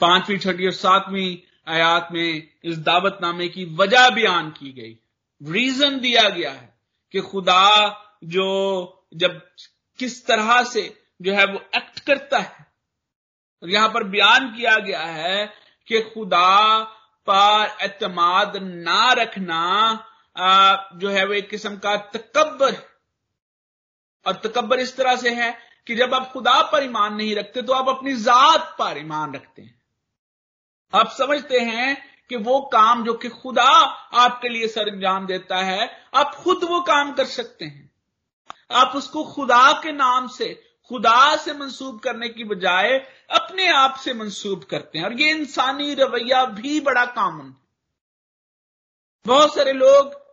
पांचवी, 0.00 0.38
छठी 0.38 0.64
और 0.64 0.72
सातवीं 0.72 1.36
आयात 1.68 2.08
में 2.12 2.48
इस 2.64 2.78
दावतनामे 2.78 3.48
की 3.48 3.64
वजह 3.64 4.10
बयान 4.10 4.50
की 4.50 4.72
गई। 4.72 4.98
रीजन 5.52 6.00
दिया 6.00 6.28
गया 6.28 6.50
है 6.50 6.74
कि 7.12 7.20
खुदा 7.20 7.70
जो 8.24 8.48
जब 9.14 9.40
किस 9.98 10.26
तरह 10.26 10.62
से 10.62 11.02
जो 11.22 11.32
है 11.32 11.46
वो 11.46 11.60
एक्ट 11.76 12.00
करता 12.00 12.38
है। 12.38 12.72
और 13.62 13.70
यहाँ 13.70 13.88
पर 13.88 14.04
बयान 14.04 14.56
किया 14.56 14.78
गया 14.78 15.02
है 15.02 15.52
कि 15.86 16.00
खुदा 16.00 16.82
पर 17.30 17.76
एतमाद 17.82 18.56
ना 18.56 19.12
रखना 19.12 20.04
जो 20.36 21.08
है 21.08 21.24
वो 21.26 21.32
एक 21.32 21.48
किस्म 21.50 21.76
का 21.76 21.96
तकबर 21.96 22.76
और 24.26 24.40
तकबर 24.44 24.80
इस 24.80 24.96
तरह 24.96 25.16
से 25.16 25.30
है 25.30 25.52
कि 25.86 25.94
जब 25.94 26.14
आप 26.14 26.30
खुदा 26.32 26.60
पर 26.62 26.84
ईमान 26.84 27.14
नहीं 27.14 27.34
रखते 27.36 27.62
तो 27.62 27.72
आप 27.72 27.88
अपनी 27.88 28.14
जात 28.14 28.74
पर 28.78 28.98
ईमान 28.98 29.34
रखते 29.34 29.62
हैं। 29.62 29.82
आप 30.92 31.10
समझते 31.10 31.58
हैं 31.58 31.96
कि 32.28 32.36
वो 32.36 32.60
काम 32.72 33.04
जो 33.04 33.14
कि 33.14 33.28
खुदा 33.28 33.70
आपके 34.18 34.48
लिए 34.48 34.68
सर 34.68 34.88
अंजाम 34.88 35.26
देता 35.26 35.56
है, 35.56 35.88
आप 36.14 36.34
खुद 36.34 36.64
वो 36.64 36.80
काम 36.80 37.12
कर 37.12 37.24
सकते 37.24 37.64
हैं। 37.64 37.90
आप 38.72 38.96
उसको 38.96 39.24
खुदा 39.24 39.72
के 39.82 39.92
नाम 39.92 40.28
से, 40.28 40.52
खुदा 40.88 41.36
से 41.36 41.52
मंसूब 41.52 42.00
करने 42.00 42.28
की 42.28 42.44
बजाय 42.44 42.98
अपने 43.30 43.68
आप 43.68 43.96
से 43.96 44.14
मंसूब 44.14 44.64
करते 44.64 44.98
हैं। 44.98 45.04
और 45.04 45.20
ये 45.20 45.30
इंसानी 45.30 45.94
रवैया 45.94 46.44
भी 46.44 46.80
बड़ा 46.80 47.04
कामन 47.04 47.46
है। 47.46 47.56
बहुत 49.26 49.54
सारे 49.54 49.72
लोग 49.72 50.23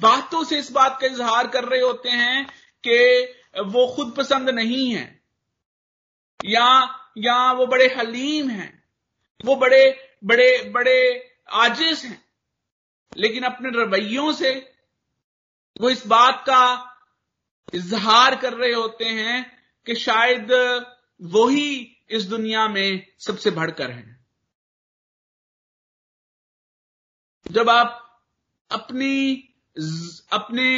बातों 0.00 0.44
से 0.44 0.58
इस 0.58 0.72
बात 0.72 0.98
का 1.00 1.06
इजहार 1.06 1.48
कर 1.48 1.64
रहे 1.64 1.80
होते 1.80 2.08
हैं 2.08 2.46
कि 2.86 3.24
वो 3.60 3.96
खुद 3.96 4.14
पसंद 4.16 4.50
नहीं 4.50 4.94
है। 4.94 5.22
या 6.44 6.98
या 7.18 7.52
वो 7.52 7.66
बड़े 7.66 7.94
हलीम 7.94 8.50
हैं। 8.50 8.84
वो 9.44 9.56
बड़े 9.56 10.16
बड़े 10.24 10.70
बड़े 10.70 11.30
आजिज 11.52 12.04
हैं। 12.04 12.28
लेकिन 13.16 13.42
अपने 13.42 13.68
रवैयों 13.68 14.32
से 14.32 14.74
वो 15.80 15.90
इस 15.90 16.06
बात 16.06 16.44
का 16.48 16.94
इजहार 17.74 18.36
कर 18.36 18.52
रहे 18.52 18.72
होते 18.72 19.04
हैं 19.04 19.64
कि 19.86 19.94
शायद 19.94 20.52
वो 21.22 21.48
ही 21.48 21.96
इस 22.10 22.22
दुनिया 22.22 22.68
में 22.68 23.12
सबसे 23.18 23.50
बढ़कर 23.50 23.90
हैं। 23.90 24.26
जब 27.50 27.70
आप 27.70 28.20
अपनी 28.70 29.47
अपने 30.32 30.68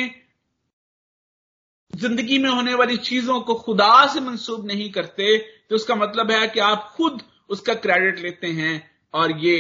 ज़िंदगी 1.91 2.39
में 2.39 2.49
होने 2.51 2.75
वाली 2.75 2.97
चीज़ों 2.97 3.41
को 3.41 3.55
खुदा 3.57 4.07
से 4.07 4.21
मंसूब 4.21 4.67
नहीं 4.67 4.91
करते 4.93 5.37
तो 5.71 5.77
उसका 5.77 5.95
मतलब 5.95 6.31
है 6.31 6.47
कि 6.49 6.61
आप 6.61 6.93
खुद 6.97 7.23
उसका 7.51 7.75
क्रेडिट 7.77 8.19
लेते 8.19 8.47
हैं 8.53 8.75
और 9.15 9.37
ये 9.39 9.59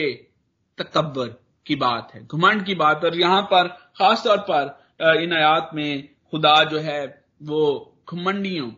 तकबर 0.78 1.28
की 1.66 1.74
बात 1.76 2.10
है, 2.14 2.24
घुमंड 2.26 2.64
की 2.64 2.74
बात 2.74 3.04
और 3.04 3.18
यहाँ 3.18 3.42
पर, 3.42 3.68
खास 3.98 4.22
तौर 4.24 4.38
पर 4.50 5.22
इन 5.22 5.32
आयात 5.32 5.70
में 5.74 6.08
खुदा 6.30 6.62
जो 6.64 6.78
है, 6.78 7.04
वो 7.42 7.96
घुमंडियों 8.08 8.70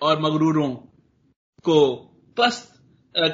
और 0.00 0.20
मगरूरों 0.20 0.68
को 1.64 1.94
पस्त 2.36 2.74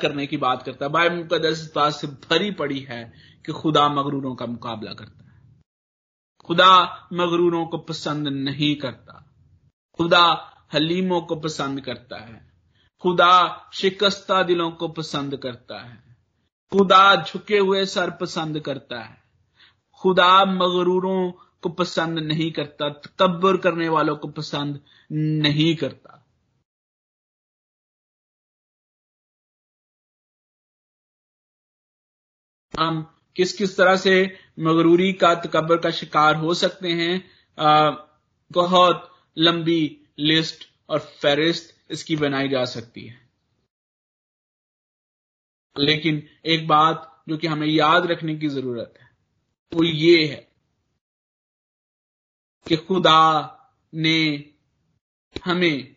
करने 0.02 0.26
की 0.26 0.36
बात 0.36 0.62
करता 0.62 0.84
है। 0.84 0.90
बाइबल 0.92 1.16
मुकदस 1.16 1.62
इस 1.62 1.72
बात 1.74 1.92
से 1.92 2.06
भरी 2.06 2.50
पड़ी 2.52 2.80
है 2.80 3.02
कि 3.46 3.52
खुदा 3.52 3.88
मगरूरों 3.90 4.34
का 4.34 4.46
मुकाबला 4.46 4.92
करता 4.92 5.18
है। 5.18 5.23
खुदा 6.44 7.08
मगरूरों 7.12 7.66
को 7.66 7.78
पसंद 7.78 8.28
नहीं 8.28 8.76
करता। 8.76 9.34
खुदा 9.94 10.50
हलीमों 10.74 11.22
को 11.22 11.36
पसंद 11.36 11.80
करता 11.80 12.16
है। 12.16 12.52
खुदा 13.00 13.70
शिकस्ता 13.74 14.42
दिलों 14.42 14.70
को 14.70 14.88
पसंद 14.88 15.36
करता 15.36 15.78
है। 15.78 16.16
खुदा 16.72 17.24
झुके 17.24 17.58
हुए 17.58 17.86
सर 17.86 18.10
पसंद 18.10 18.60
करता 18.60 19.02
है। 19.02 19.22
खुदा 19.92 20.44
मगरूरों 20.44 21.32
को 21.32 21.68
पसंद 21.68 22.18
नहीं 22.18 22.52
करता 22.52 22.88
तकबर 22.88 23.56
करने 23.56 23.88
वालों 23.88 24.16
को 24.16 24.28
पसंद 24.28 24.80
नहीं 25.12 25.76
करता। 25.76 26.20
हम 32.78 33.23
किस 33.36 33.52
किस 33.52 33.76
तरह 33.76 33.96
से 33.96 34.14
मगरूरी 34.60 35.12
का 35.12 35.34
तकबर 35.36 35.76
का 35.76 35.90
शिकार 35.90 36.36
हो 36.36 36.54
सकते 36.54 36.92
हैं 36.92 37.22
बहुत 38.50 39.10
लंबी 39.36 39.80
लिस्ट 40.20 40.68
और 40.88 40.98
फेरिस्त 41.20 41.74
इसकी 41.90 42.16
बनाई 42.16 42.48
जा 42.48 42.64
सकती 42.66 43.06
है। 43.06 43.22
लेकिन 45.76 46.22
एक 46.46 46.66
बात 46.68 47.10
जो 47.28 47.36
कि 47.36 47.46
हमें 47.46 47.66
याद 47.66 48.06
रखने 48.06 48.34
की 48.36 48.48
ज़रूरत 48.48 48.94
है, 49.00 49.10
वो 49.72 49.84
ये 49.84 50.24
है 50.26 50.46
कि 52.66 52.76
खुदा 52.78 53.20
ने 53.92 54.44
हमें 55.44 55.94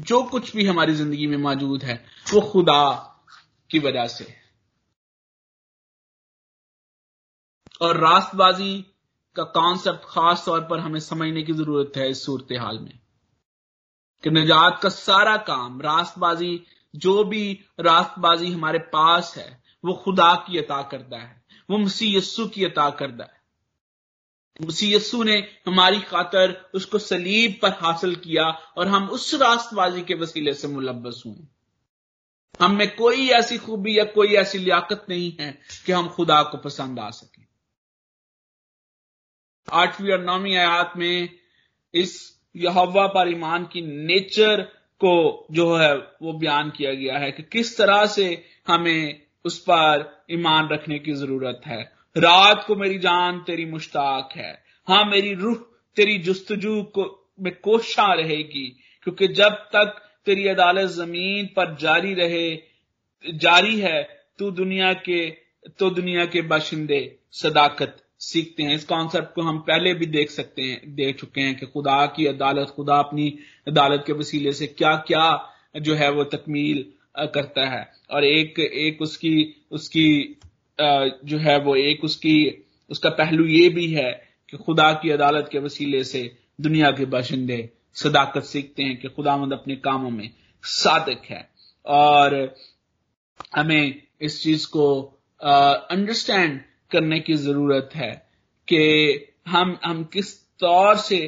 जो 0.00 0.22
कुछ 0.22 0.54
भी 0.56 0.64
हमारी 0.66 0.94
ज़िंदगी 0.94 1.26
में 1.26 1.36
मौजूद 1.38 1.84
है, 1.84 2.04
वो 2.34 2.40
खुदा 2.42 2.82
की 3.70 3.78
वजह 3.78 4.06
से 4.08 4.24
है। 4.24 4.44
और 7.80 7.96
रास्तबाजी 7.96 8.86
का 9.36 9.42
कॉन्सेप्ट 9.42 10.00
खास 10.04 10.42
तौर 10.46 10.60
पर 10.60 10.78
हमें 10.78 11.00
समझने 11.00 11.42
की 11.42 11.52
ज़रूरत 11.52 11.92
है 11.96 12.10
इस 12.10 12.24
सूरत 12.24 12.58
हाल 12.60 12.78
में। 12.78 12.98
कि 14.24 14.30
निजात 14.30 14.80
का 14.82 14.88
सारा 14.88 15.36
काम, 15.36 15.80
रास्तबाजी, 15.80 16.64
जो 16.96 17.24
भी 17.24 17.64
रास्तबाजी 17.80 18.52
हमारे 18.52 18.78
पास 18.78 19.34
है, 19.36 19.62
वो 19.84 19.92
खुदा 19.92 20.34
की 20.34 20.58
अता 20.58 20.82
करता 20.82 21.18
है, 21.18 21.44
वो 21.70 21.78
मसीह 21.78 22.18
यस्सु 22.18 22.46
की 22.46 22.64
अता 22.64 22.90
करता 22.90 23.24
है। 23.24 23.36
मसीह 24.66 24.96
यस्सु 24.96 25.22
ने 25.22 25.36
हमारी 25.66 26.00
खातर 26.00 26.70
उसको 26.74 26.98
सलीब 26.98 27.58
पर 27.62 27.68
हासिल 27.68 28.16
किया 28.16 28.44
और 28.44 28.88
हम 28.88 29.08
उस 29.08 29.34
रास्तबाजी 29.34 30.02
के 30.02 30.14
वसीले 30.14 30.54
से 30.54 30.68
मुलबस 30.68 31.22
हुए। 31.26 31.46
हम 32.60 32.74
में 32.74 32.96
कोई 32.96 33.28
ऐसी 33.28 33.58
खूबी 33.58 33.98
या 33.98 34.04
कोई 34.04 34.28
ऐसी 34.28 34.58
लियाकत 34.58 35.06
नहीं 35.08 35.36
है 35.40 35.58
कि 35.86 35.92
हम 35.92 36.08
खुदा 36.08 36.42
को 36.42 36.58
पसंद 36.58 36.98
आ 36.98 37.10
सके। 37.10 37.45
आठवीं 39.72 40.12
और 40.12 40.24
नौवीं 40.24 40.56
आयात 40.56 40.92
में 40.96 41.28
इस 41.94 42.14
यहोवा 42.56 43.06
पर 43.06 43.28
ईमान 43.28 43.64
की 43.64 43.80
नेचर 44.06 44.62
को 45.00 45.46
जो 45.50 45.74
है 45.76 45.94
वो 45.96 46.32
बयान 46.32 46.70
किया 46.70 46.92
गया 46.94 47.18
है 47.18 47.30
कि 47.32 47.42
किस 47.42 47.76
तरह 47.78 48.06
से 48.06 48.44
हमें 48.68 49.20
उस 49.44 49.58
पर 49.58 50.24
ईमान 50.30 50.68
रखने 50.68 50.98
की 50.98 51.12
ज़रूरत 51.12 51.60
है। 51.66 51.82
रात 52.16 52.64
को 52.66 52.76
मेरी 52.76 52.98
जान 52.98 53.38
तेरी 53.38 53.64
मुश्ताक 53.64 54.28
है। 54.36 54.52
हाँ 54.88 55.04
मेरी 55.04 55.34
रूह 55.34 55.56
तेरी 55.96 56.18
जुस्तजू 56.18 56.82
को 56.82 57.04
में 57.40 57.52
कोशा 57.54 58.12
रहेगी, 58.14 58.66
क्योंकि 59.02 59.28
जब 59.28 59.52
तक 59.72 60.00
तेरी 60.26 60.48
अदालत 60.48 60.90
ज़मीन 60.90 61.46
पर 61.46 61.74
जारी 61.76 62.14
रहे, 62.14 62.56
जारी 63.24 63.78
है, 63.80 64.02
तू 64.38 64.50
दुनिया 64.50 64.92
के 64.92 65.30
तो 65.78 65.90
दुनिया 65.90 66.24
के 66.26 66.42
बाशिंदे, 66.42 67.18
सदाकत। 67.32 67.96
सीखते 68.20 68.62
हैं। 68.62 68.74
इस 68.74 68.84
कॉन्सेप्ट 68.84 69.34
को 69.34 69.42
हम 69.42 69.58
पहले 69.60 69.92
भी 69.94 70.06
देख 70.06 70.30
सकते 70.30 70.62
हैं, 70.62 70.94
देख 70.94 71.18
चुके 71.20 71.40
हैं 71.40 71.56
कि 71.58 71.66
खुदा 71.66 72.04
की 72.06 72.26
अदालत, 72.26 72.68
खुदा 72.68 72.96
अपनी 72.96 73.28
अदालत 73.68 74.04
के 74.06 74.12
वसीले 74.12 74.52
से 74.52 74.66
क्या 74.66 74.94
क्या 75.06 75.26
जो 75.80 75.94
है 75.94 76.10
वो 76.10 76.24
तकमील 76.24 76.84
करता 77.34 77.66
है। 77.66 77.92
और 78.10 78.24
एक 78.24 78.58
एक 78.60 79.02
उसकी 79.02 79.64
उसकी 79.70 80.38
जो 80.78 81.38
है 81.38 81.58
वो 81.60 81.74
एक 81.76 82.04
उसकी, 82.04 82.64
उसका 82.90 83.10
पहलू 83.10 83.44
ये 83.44 83.68
भी 83.68 83.86
है 83.92 84.12
कि 84.50 84.56
खुदा 84.56 84.92
की 84.92 85.10
अदालत 85.10 85.48
के 85.52 85.58
वसीले 85.58 86.02
से 86.04 86.30
दुनिया 86.60 86.90
के 86.90 87.04
बाशिंदे 87.04 87.58
सदाकत 87.94 88.44
सीखते 88.44 88.82
हैं 88.82 88.96
कि 88.96 89.08
खुदामंद 89.08 89.52
अपने 89.52 89.76
कामों 89.76 90.10
में 90.10 90.30
सादक 90.62 91.22
है। 91.24 91.48
और 91.86 92.54
हमें 93.56 94.02
इस 94.20 94.42
चीज़ 94.42 94.66
को 94.66 94.86
अंडरस्टैंड 95.40 96.60
करने 96.90 97.20
की 97.20 97.34
ज़रूरत 97.36 97.90
है 97.94 98.12
कि 98.68 98.82
हम 99.48 99.78
हम 99.84 100.02
किस 100.04 100.34
तौर 100.60 100.96
से 100.98 101.18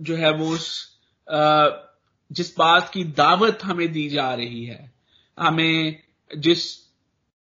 जो 0.00 0.16
है 0.16 0.32
वो 0.32 0.56
जिस 2.30 2.54
बात 2.58 2.90
की 2.90 3.04
दावत 3.04 3.58
हमें 3.64 3.90
दी 3.92 4.08
जा 4.08 4.32
रही 4.34 4.64
है, 4.64 4.92
हमें 5.38 6.02
जिस 6.30 6.64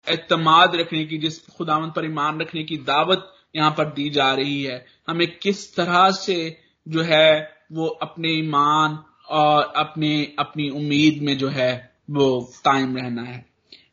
एतमाद 0.07 0.75
रखने 0.77 1.05
की, 1.05 1.19
जिस 1.19 1.47
खुदावंत 1.49 1.95
पर 1.95 2.05
ईमान 2.05 2.41
रखने 2.41 2.63
की 2.65 2.77
दावत 2.85 3.33
यहाँ 3.57 3.71
पर 3.71 3.93
दी 3.93 4.09
जा 4.11 4.33
रही 4.35 4.63
है, 4.63 4.85
हमें 5.09 5.27
किस 5.39 5.75
तरह 5.77 6.11
से 6.13 6.57
जो 6.87 7.03
है 7.03 7.59
वो 7.73 7.87
अपने 8.03 8.33
ईमान 8.33 8.99
और 9.31 9.73
अपने, 9.77 10.35
अपनी 10.39 10.69
उम्मीद 10.71 11.23
में 11.23 11.37
जो 11.39 11.49
है 11.49 11.73
वो 12.11 12.41
कायम 12.65 12.97
रहना 12.97 13.23
है। 13.23 13.45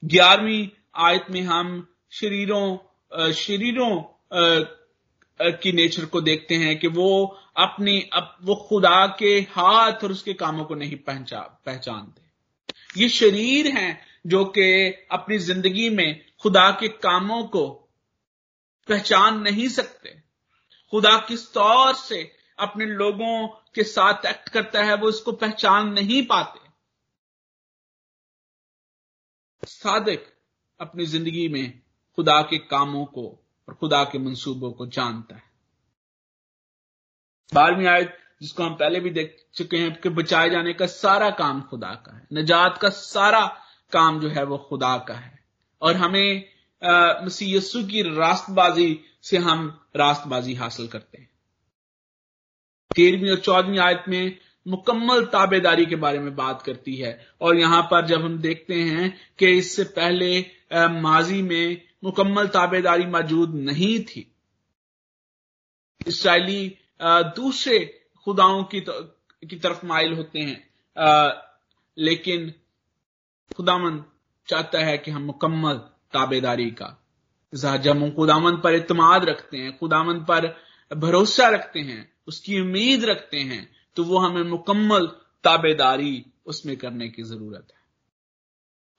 ग्यारहवीं 0.06 0.68
आयत 0.98 1.26
में 1.32 1.42
हम 1.42 1.88
शरीरों 2.12 2.78
शरीरों 3.36 3.92
की 5.40 5.72
नेचर 5.72 6.06
को 6.06 6.22
देखते 6.22 6.56
हैं 6.56 6.78
कि 6.80 6.88
वो 6.88 7.26
अपनी 7.58 8.00
अप, 8.14 8.38
वो 8.42 8.56
खुदा 8.70 9.06
के 9.20 9.40
हाथ 9.50 10.04
और 10.04 10.12
उसके 10.12 10.34
कामों 10.34 10.66
को 10.66 10.76
नहीं 10.76 10.96
पहचा 10.98 11.40
पहचानते। 11.66 13.02
ये 13.02 13.10
शरीर 13.10 13.68
हैं 13.68 14.00
जो 14.28 14.44
कि 14.58 14.68
अपनी 15.12 15.38
ज़िंदगी 15.38 15.90
में 15.90 16.22
खुदा 16.42 16.70
के 16.72 16.88
कामों 16.88 17.44
को 17.46 17.68
पहचान 18.88 19.40
नहीं 19.42 19.68
सकते। 19.70 20.10
खुदा 20.94 21.18
किस 21.20 21.48
तौर 21.54 21.94
से 21.96 22.22
अपने 22.60 22.86
लोगों 22.86 23.48
के 23.76 23.84
साथ 23.84 24.26
एक्ट 24.26 24.50
करता 24.50 24.84
है 24.84 24.96
वो 24.96 25.10
इसको 25.10 25.32
पहचान 25.34 25.90
नहीं 25.94 26.26
पाते। 26.26 26.60
सादिक 29.64 30.26
अपनी 30.80 31.06
ज़िंदगी 31.06 31.48
में 31.48 31.82
खुदा 32.16 32.42
के 32.42 32.58
कामों 32.58 33.06
को 33.06 33.26
और 33.68 33.74
खुदा 33.74 34.04
के 34.04 34.20
मंसूबों 34.20 34.72
को 34.72 34.86
जानता 34.88 35.36
है। 35.36 35.44
बारहवीं 37.54 37.86
आयत, 37.86 38.18
जिसको 38.42 38.64
हम 38.64 38.74
पहले 38.74 39.00
भी 39.00 39.10
देख 39.10 39.46
चुके 39.54 39.78
हैं 39.78 40.02
कि 40.02 40.10
बचाए 40.10 40.50
जाने 40.50 40.74
का 40.74 40.86
सारा 40.86 41.30
काम 41.30 41.62
खुदा 41.62 41.94
का 42.06 42.16
है। 42.18 42.28
नजात 42.34 42.78
का 42.78 42.90
सारा 42.90 43.46
काम 43.92 44.20
जो 44.20 44.30
है 44.30 44.44
वो 44.44 44.58
खुदा 44.58 44.98
का 44.98 45.14
है। 45.14 45.46
और 45.82 45.96
हमें 45.96 46.50
मसीह 47.26 47.56
यस्सु 47.58 47.84
की 47.84 48.02
रास्तबाजी 48.02 49.00
से 49.24 49.38
हम 49.38 49.68
रास्तबाजी 49.96 50.54
हासिल 50.54 50.88
करते 50.88 51.18
हैं। 51.18 51.30
तेरहवीं 52.96 53.32
और 53.32 53.40
चौदहवीं 53.40 53.80
आयत 53.80 54.04
में 54.08 54.38
मुकम्मल 54.68 55.26
ताबेदारी 55.26 55.86
के 55.86 55.96
बारे 55.96 56.20
में 56.20 56.36
बात 56.36 56.62
करती 56.62 56.96
है। 56.96 57.28
और 57.42 57.56
यहाँ 57.56 57.82
पर 57.84 58.06
जब 58.06 58.22
हम 58.22 58.38
देखते 58.38 58.82
हैं 58.82 59.36
कि 59.40 59.48
इससे 59.48 59.84
पहले 59.84 60.40
माजी 61.02 61.42
में 61.42 61.82
मुकम्मल 62.06 62.48
ताबेदारी 62.48 63.06
मौजूद 63.08 63.56
नहीं 63.62 64.00
थी। 64.06 64.22
इसराइली 66.02 66.78
दूसरे 67.36 67.80
खुदाओं 68.28 68.64
की, 68.64 68.82
की 69.44 69.56
तरफ़ 69.56 69.86
माइल 69.86 70.14
होते 70.14 70.40
हैं। 70.40 70.60
लेकिन 71.98 72.54
खुदामन 73.56 74.04
चाहता 74.48 74.80
है 74.80 74.98
कि 74.98 75.12
हम 75.12 75.24
मुकम्मल 75.24 75.78
ताबेदारी 76.14 76.70
का 76.72 76.90
जब 77.54 77.92
हम 77.92 78.12
खुदामन 78.12 78.56
पर 78.58 78.74
इतमाद 78.74 79.26
रखते 79.26 79.58
हैं 79.58 79.78
खुदामन 79.78 80.20
पर 80.22 80.48
भरोसा 80.92 81.48
रखते 81.50 81.80
हैं 81.80 82.02
उसकी 82.28 82.60
उम्मीद 82.62 83.06
रखते 83.06 83.40
हैं 83.42 83.62
तो 83.98 84.04
वो 84.04 84.18
हमें 84.18 84.44
मुकम्मल 84.44 85.06
ताबेदारी 85.44 86.26
उसमें 86.46 86.76
करने 86.78 87.08
की 87.10 87.24
ज़रूरत 87.24 87.68
है। 87.72 87.84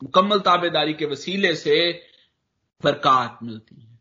मुकम्मल 0.02 0.40
ताबेदारी 0.40 0.94
के 0.94 1.06
वसीले 1.06 1.54
से 1.56 1.76
बरकत 2.82 3.38
मिलती 3.42 3.80
है, 3.80 3.98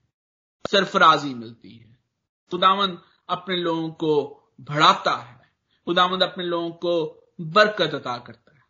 सरफराजी 0.65 1.33
मिलती 1.33 1.75
है। 1.75 1.97
खुदामंद 2.51 3.01
अपने 3.29 3.55
लोगों 3.57 3.89
को 3.93 4.13
बढ़ाता 4.61 5.11
है 5.11 5.33
खुदामंद 5.87 6.23
अपने 6.23 6.43
लोगों 6.45 6.69
को 6.83 6.93
बरकत 7.41 7.93
अता 7.93 8.17
करता 8.17 8.51
है। 8.51 8.63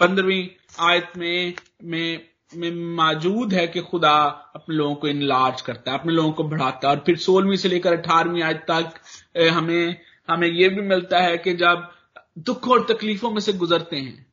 पंद्रहवीं 0.00 0.48
आयत 0.80 1.12
में 1.16 1.54
में 1.84 2.28
में 2.52 2.70
मौजूद 2.96 3.52
है 3.54 3.66
कि 3.68 3.80
खुदा 3.82 4.14
अपने 4.56 4.74
लोगों 4.76 4.94
को 4.94 5.08
इनलार्ज 5.08 5.60
करता 5.60 5.92
है, 5.92 5.98
अपने 5.98 6.12
लोगों 6.12 6.32
को 6.32 6.44
बढ़ाता 6.44 6.88
है। 6.88 6.96
और 6.96 7.02
फिर 7.06 7.16
सोलहवीं 7.18 7.56
से 7.56 7.68
लेकर 7.68 7.92
अठारहवीं 7.92 8.42
आयत 8.42 8.64
तक 8.70 9.00
हमें 9.52 10.00
हमें 10.28 10.48
यह 10.48 10.68
भी 10.68 10.82
मिलता 10.82 11.20
है 11.20 11.38
कि 11.38 11.54
जब 11.54 11.90
दुख 12.38 12.68
और 12.68 12.86
तकलीफों 12.86 13.30
में 13.30 13.40
से 13.40 13.52
गुजरते 13.54 13.96
हैं 13.96 14.23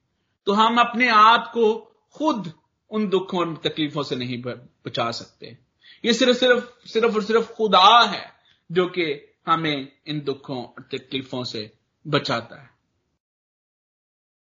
तो 0.52 0.56
हम 0.56 0.80
अपने 0.80 1.10
आप 1.10 1.52
को 1.54 1.96
खुद 2.12 2.54
उन 2.90 3.10
दुखों 3.10 3.40
और 3.40 3.58
तकलीफों 3.58 4.04
से 4.04 4.16
नहीं 4.16 4.42
बचा 4.86 5.12
सकते। 5.12 5.58
ये 6.06 6.14
सिर्फ़ 6.14 6.38
सिर्फ़ 6.38 6.88
सिर्फ़ 6.88 7.16
और 7.16 7.24
सिर्फ़ 7.24 7.52
खुदा 7.54 8.02
है 8.02 8.34
जो 8.72 8.88
कि 8.88 9.36
हमें 9.48 9.92
इन 10.08 10.22
दुखों 10.22 10.64
और 10.64 10.82
तकलीफों 10.82 11.44
से 11.44 11.74
बचाता 12.08 12.62
है। 12.62 12.70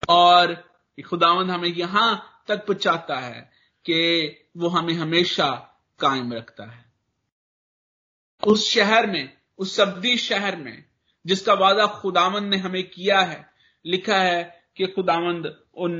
और 0.10 0.54
खुदावंद 1.08 1.52
हमें 1.52 1.70
यहाँ 1.70 2.44
तक 2.48 2.58
पहुंचाता 2.58 3.16
है 3.16 3.52
कि 3.86 4.30
वो 4.58 4.68
हमें 4.68 4.94
हमेशा 4.94 5.50
कायम 6.00 6.34
रखता 6.34 6.72
है। 6.72 6.86
उस 8.48 8.72
शहर 8.72 9.08
में, 9.08 9.38
उस 9.58 9.76
सब्दी 9.76 10.18
शहर 10.18 10.56
में 10.56 10.86
जिसका 11.26 11.54
वादा 11.54 11.88
खुदावंद 11.88 12.50
ने 12.50 12.58
हमें 12.58 12.90
किया 12.90 13.20
है, 13.20 13.54
लिखा 13.86 14.18
है 14.18 14.59
कि 14.78 14.88
खुदावंद 14.88 15.46
उन 15.76 15.92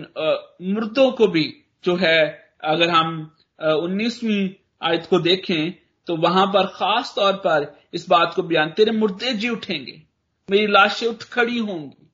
मुर्दों 0.64 1.12
को 1.12 1.28
भी 1.28 1.46
जो 1.84 1.96
है, 1.96 2.22
अगर 2.64 2.90
हम 2.90 3.36
उन्नीसवीं 3.60 4.50
आयत 4.82 5.08
को 5.10 5.20
देखें 5.20 5.72
तो 6.08 6.16
वहाँ 6.18 6.46
पर 6.48 6.68
खास 6.68 7.14
तौर 7.16 7.34
पर 7.34 7.68
इस 7.94 8.08
बात 8.10 8.34
को 8.36 8.44
बयान, 8.44 8.70
तेरे 8.70 8.92
मुर्दे 8.92 9.34
जी 9.34 9.50
उठेंगे, 9.50 10.02
मेरी 10.50 10.68
लाशें 10.68 11.08
उठ 11.08 11.24
खड़ी 11.24 11.58
होंगी। 11.60 12.12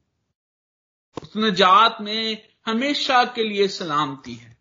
उस 1.24 1.34
नजात 1.38 2.02
में 2.02 2.42
हमेशा 2.66 3.24
के 3.26 3.44
लिए 3.44 3.68
सलामती 3.68 4.34
है। 4.34 4.58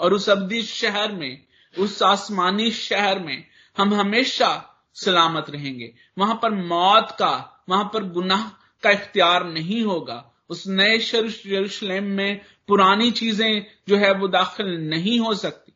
और 0.00 0.14
उस 0.14 0.28
अब्दी 0.30 0.62
शहर 0.62 1.12
में, 1.12 1.44
उस 1.74 2.02
आसमानी 2.02 2.70
शहर 2.70 3.18
में 3.18 3.44
हम 3.76 3.94
हमेशा 3.94 4.50
सलामत 4.96 5.50
रहेंगे। 5.50 5.92
वहाँ 6.18 6.38
पर 6.42 6.50
मौत 6.50 7.16
का, 7.18 7.64
वहाँ 7.68 7.90
पर 7.94 8.04
गुनाह 8.04 8.48
का 8.82 8.90
इख्तियार 8.90 9.46
नहीं 9.46 9.82
होगा। 9.82 10.33
उस 10.48 10.66
नए 10.66 10.98
यरूशलेम 11.46 12.04
में 12.04 12.44
पुरानी 12.68 13.10
चीज़ें 13.10 13.66
जो 13.88 13.96
है 13.96 14.12
वो 14.12 14.28
दाखिल 14.28 14.66
नहीं 14.66 15.20
हो 15.20 15.34
सकती। 15.34 15.72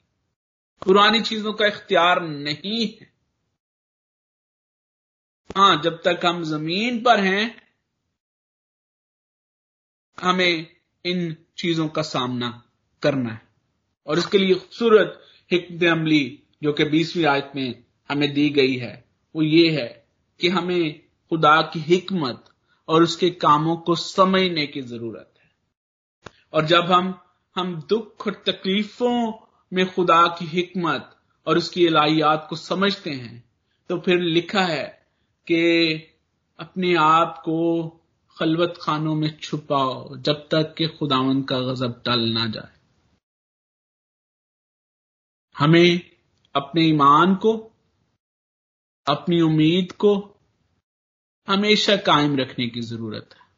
पुरानी 0.85 1.21
चीज़ों 1.21 1.53
का 1.53 1.67
इख्तियार 1.67 2.23
नहीं 2.23 2.87
है। 2.87 3.13
हाँ, 5.57 5.83
जब 5.83 6.03
तक 6.05 6.21
हम 6.27 6.45
ज़मीन 6.45 7.03
पर 7.03 7.21
हैं, 7.21 7.69
हमें 10.21 10.77
इन 11.05 11.37
चीज़ों 11.59 11.89
का 11.89 12.03
सामना 12.03 12.63
करना 13.03 13.31
है। 13.31 13.43
और 14.07 14.19
इसके 14.19 14.39
लिए 14.39 14.55
खूबसूरत 14.55 15.25
हिकमत 15.51 15.85
अमली, 15.85 16.43
जो 16.63 16.73
कि 16.73 16.85
बीसवीं 16.85 17.25
आयत 17.25 17.53
में 17.57 17.85
हमें 18.11 18.35
दी 18.35 18.51
गई 18.51 18.77
है, 18.77 19.05
वो 19.37 19.43
ये 19.43 19.83
है 19.83 20.09
कि 20.41 20.49
हमें 20.49 21.01
खुदा 21.31 21.63
की 21.63 21.81
हिकमत 21.81 22.45
और 22.89 23.03
उसके 23.03 23.31
कामों 23.31 23.77
को 23.77 23.95
समझने 23.95 24.67
की 24.67 24.83
ज़रूरत 24.83 25.35
है। 25.39 25.51
और 26.53 26.67
जब 26.67 26.93
हम 26.93 27.19
हम 27.57 27.75
दुख 27.89 28.27
और 28.27 28.43
तकलीफों 28.47 29.33
में 29.73 29.95
खुदा 29.95 30.27
की 30.29 30.47
हिकमत 30.47 31.17
और 31.47 31.59
उसकी 31.59 31.87
इलाहियात 31.87 32.47
को 32.51 32.57
समझते 32.57 33.11
हैं 33.11 33.45
तो 33.91 33.99
फिर 33.99 34.21
लिखा 34.21 34.63
है 34.63 34.85
कि 35.47 35.95
अपने 36.59 36.95
आप 36.95 37.43
को 37.45 37.89
खलवत 38.37 38.75
खानों 38.83 39.15
में 39.15 39.39
छुपाओ 39.39 40.17
जब 40.17 40.49
तक 40.51 40.75
कि 40.79 40.87
खुदावन 40.89 41.43
का 41.43 41.61
गजब 41.61 42.03
टल 42.03 42.21
ना 42.21 42.47
जाए। 42.47 42.77
हमें 45.59 46.01
अपने 46.55 46.83
ईमान 46.83 47.35
को, 47.35 47.53
अपनी 49.07 49.41
उम्मीद 49.41 49.93
को 49.93 50.38
हमेशा 51.49 51.97
कायम 51.97 52.37
रखने 52.37 52.67
की 52.67 52.81
ज़रूरत 52.81 53.31
है। 53.33 53.49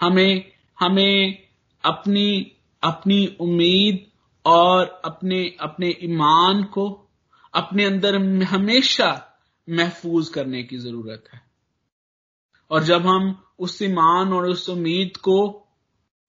हमें 0.00 0.52
हमें 0.80 1.48
अपनी 1.84 2.52
अपनी 2.82 3.36
उम्मीद 3.40 4.06
और 4.46 5.02
अपने 5.04 5.56
अपने 5.60 5.96
ईमान 6.02 6.64
को 6.64 7.08
अपने 7.54 7.84
अंदर 7.84 8.42
हमेशा 8.44 9.38
महफूज 9.70 10.28
करने 10.28 10.62
की 10.62 10.78
ज़रूरत 10.78 11.24
है। 11.34 11.40
और 12.70 12.82
जब 12.82 13.06
हम 13.06 13.44
उस 13.58 13.82
ईमान 13.82 14.32
और 14.32 14.48
उस 14.48 14.68
उम्मीद 14.68 15.16
को, 15.16 15.68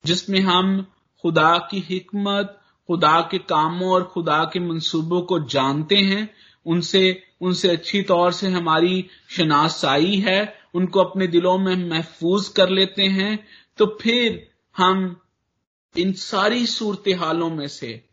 जिसमें 0.06 0.40
हम 0.40 0.92
खुदा 1.22 1.68
की 1.72 1.80
हिकमत, 1.80 2.62
खुदा 2.88 3.22
के 3.32 3.38
कामों 3.38 3.90
और 3.90 4.04
खुदा 4.04 4.44
के 4.54 4.60
मंसूबों 4.60 5.22
को 5.22 5.40
जानते 5.40 5.96
हैं, 5.96 6.34
उनसे 6.66 7.27
उनसे 7.42 7.70
अच्छी 7.70 8.02
तौर 8.04 8.32
से 8.34 8.48
हमारी 8.48 9.10
शनासाई 9.30 10.16
है, 10.20 10.60
उनको 10.76 11.00
अपने 11.00 11.28
दिलों 11.28 11.58
में 11.58 11.76
महफूज 11.90 12.48
कर 12.48 12.70
लेते 12.70 13.04
हैं 13.04 13.48
तो 13.78 13.86
फिर 14.02 14.52
हम 14.78 15.22
इन 15.96 16.14
सारी 16.14 16.66
सूरत 16.66 17.04
हालों 17.20 17.50
में 17.50 17.68
से 17.68 18.10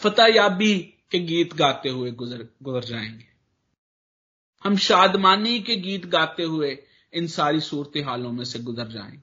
फतेहयाबी 0.00 0.74
के 1.10 1.18
गीत 1.18 1.54
गाते 1.54 1.88
हुए 1.88 2.10
गुजर 2.10 2.46
गुजर 2.62 2.84
जाएँगे। 2.84 3.26
हम 4.64 4.76
शादमानी 4.76 5.60
के 5.60 5.76
गीत 5.76 6.06
गाते 6.06 6.42
हुए 6.42 6.76
इन 7.12 7.26
सारी 7.26 7.60
सूरत 7.60 8.04
हालों 8.06 8.32
में 8.32 8.44
से 8.44 8.58
गुजर 8.58 8.88
जाएँगे। 8.88 9.22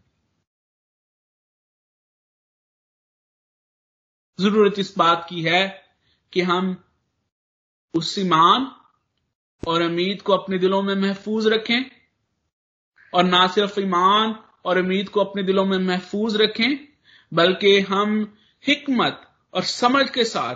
ज़रूरत 4.39 4.79
इस 4.79 4.93
बात 4.97 5.25
की 5.29 5.41
है 5.41 5.67
कि 6.33 6.41
हम 6.41 6.75
उस 7.93 8.19
ईमान 8.19 8.71
और 9.67 9.83
उम्मीद 9.83 10.21
को 10.21 10.33
अपने 10.33 10.57
दिलों 10.57 10.81
में 10.81 10.95
महफूज 10.95 11.47
रखें। 11.47 11.91
और 13.13 13.23
ना 13.23 13.47
सिर्फ़ 13.47 13.79
ईमान 13.79 14.35
और 14.65 14.79
उम्मीद 14.79 15.09
को 15.09 15.19
अपने 15.19 15.43
दिलों 15.43 15.65
में 15.65 15.77
महफूज 15.77 16.35
रखें, 16.35 16.87
बल्कि 17.33 17.79
हम 17.79 18.37
हिकमत 18.67 19.21
और 19.53 19.63
समझ 19.63 20.09
के 20.09 20.23
साथ 20.23 20.55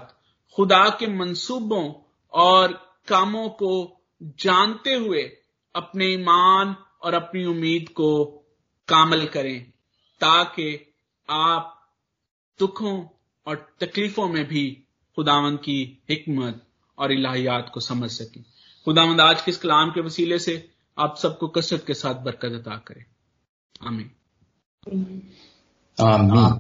खुदा 0.56 0.90
के 0.90 1.08
मंसूबों 1.08 1.94
और 2.34 2.74
कामों 3.08 3.50
को 3.50 4.02
जानते 4.24 4.94
हुए 4.94 5.38
अपने 5.76 6.06
ईमान 6.06 6.76
और 7.02 7.14
अपनी 7.14 7.46
उम्मीद 7.46 7.90
को 7.90 8.26
कामल 8.88 9.26
करें, 9.26 9.70
ताकि 10.22 10.94
आप 11.30 11.92
दुखों 12.60 13.08
और 13.48 13.76
तकलीफों 13.80 14.30
में 14.30 14.46
भी 14.46 14.84
खुदावंद 15.16 15.60
की 15.60 16.04
हिकमत 16.10 16.68
और 17.04 17.12
इलाहियात 17.12 17.72
को 17.74 17.80
समझ 17.80 18.12
सकें। 18.12 18.44
खुदावंद 18.86 19.22
आज 19.22 19.42
के 19.42 19.52
इस 19.52 19.58
कलाम 19.58 19.90
के 19.90 20.02
वसीले 20.02 20.40
से 20.40 20.70
आप 21.00 21.18
सबको 21.18 21.48
कसरत 21.48 21.84
के 21.88 21.94
साथ 21.94 22.16
बरकत 22.16 22.52
अदा 22.52 22.78
करें। 22.78 23.06
आमीन। 23.88 24.12
आमीन। 26.02 26.60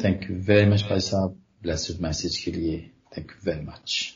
थैंक 0.00 0.30
यू 0.30 0.36
वेरी 0.36 0.70
मच 0.70 0.82
भाई 0.82 1.00
साहब। 1.00 1.42
ब्लेस्ड 1.62 2.00
मैसेज 2.00 2.36
के 2.36 2.50
लिए। 2.50 2.90
Thank 3.18 3.30
you 3.30 3.52
very 3.52 3.66
much 3.66 4.15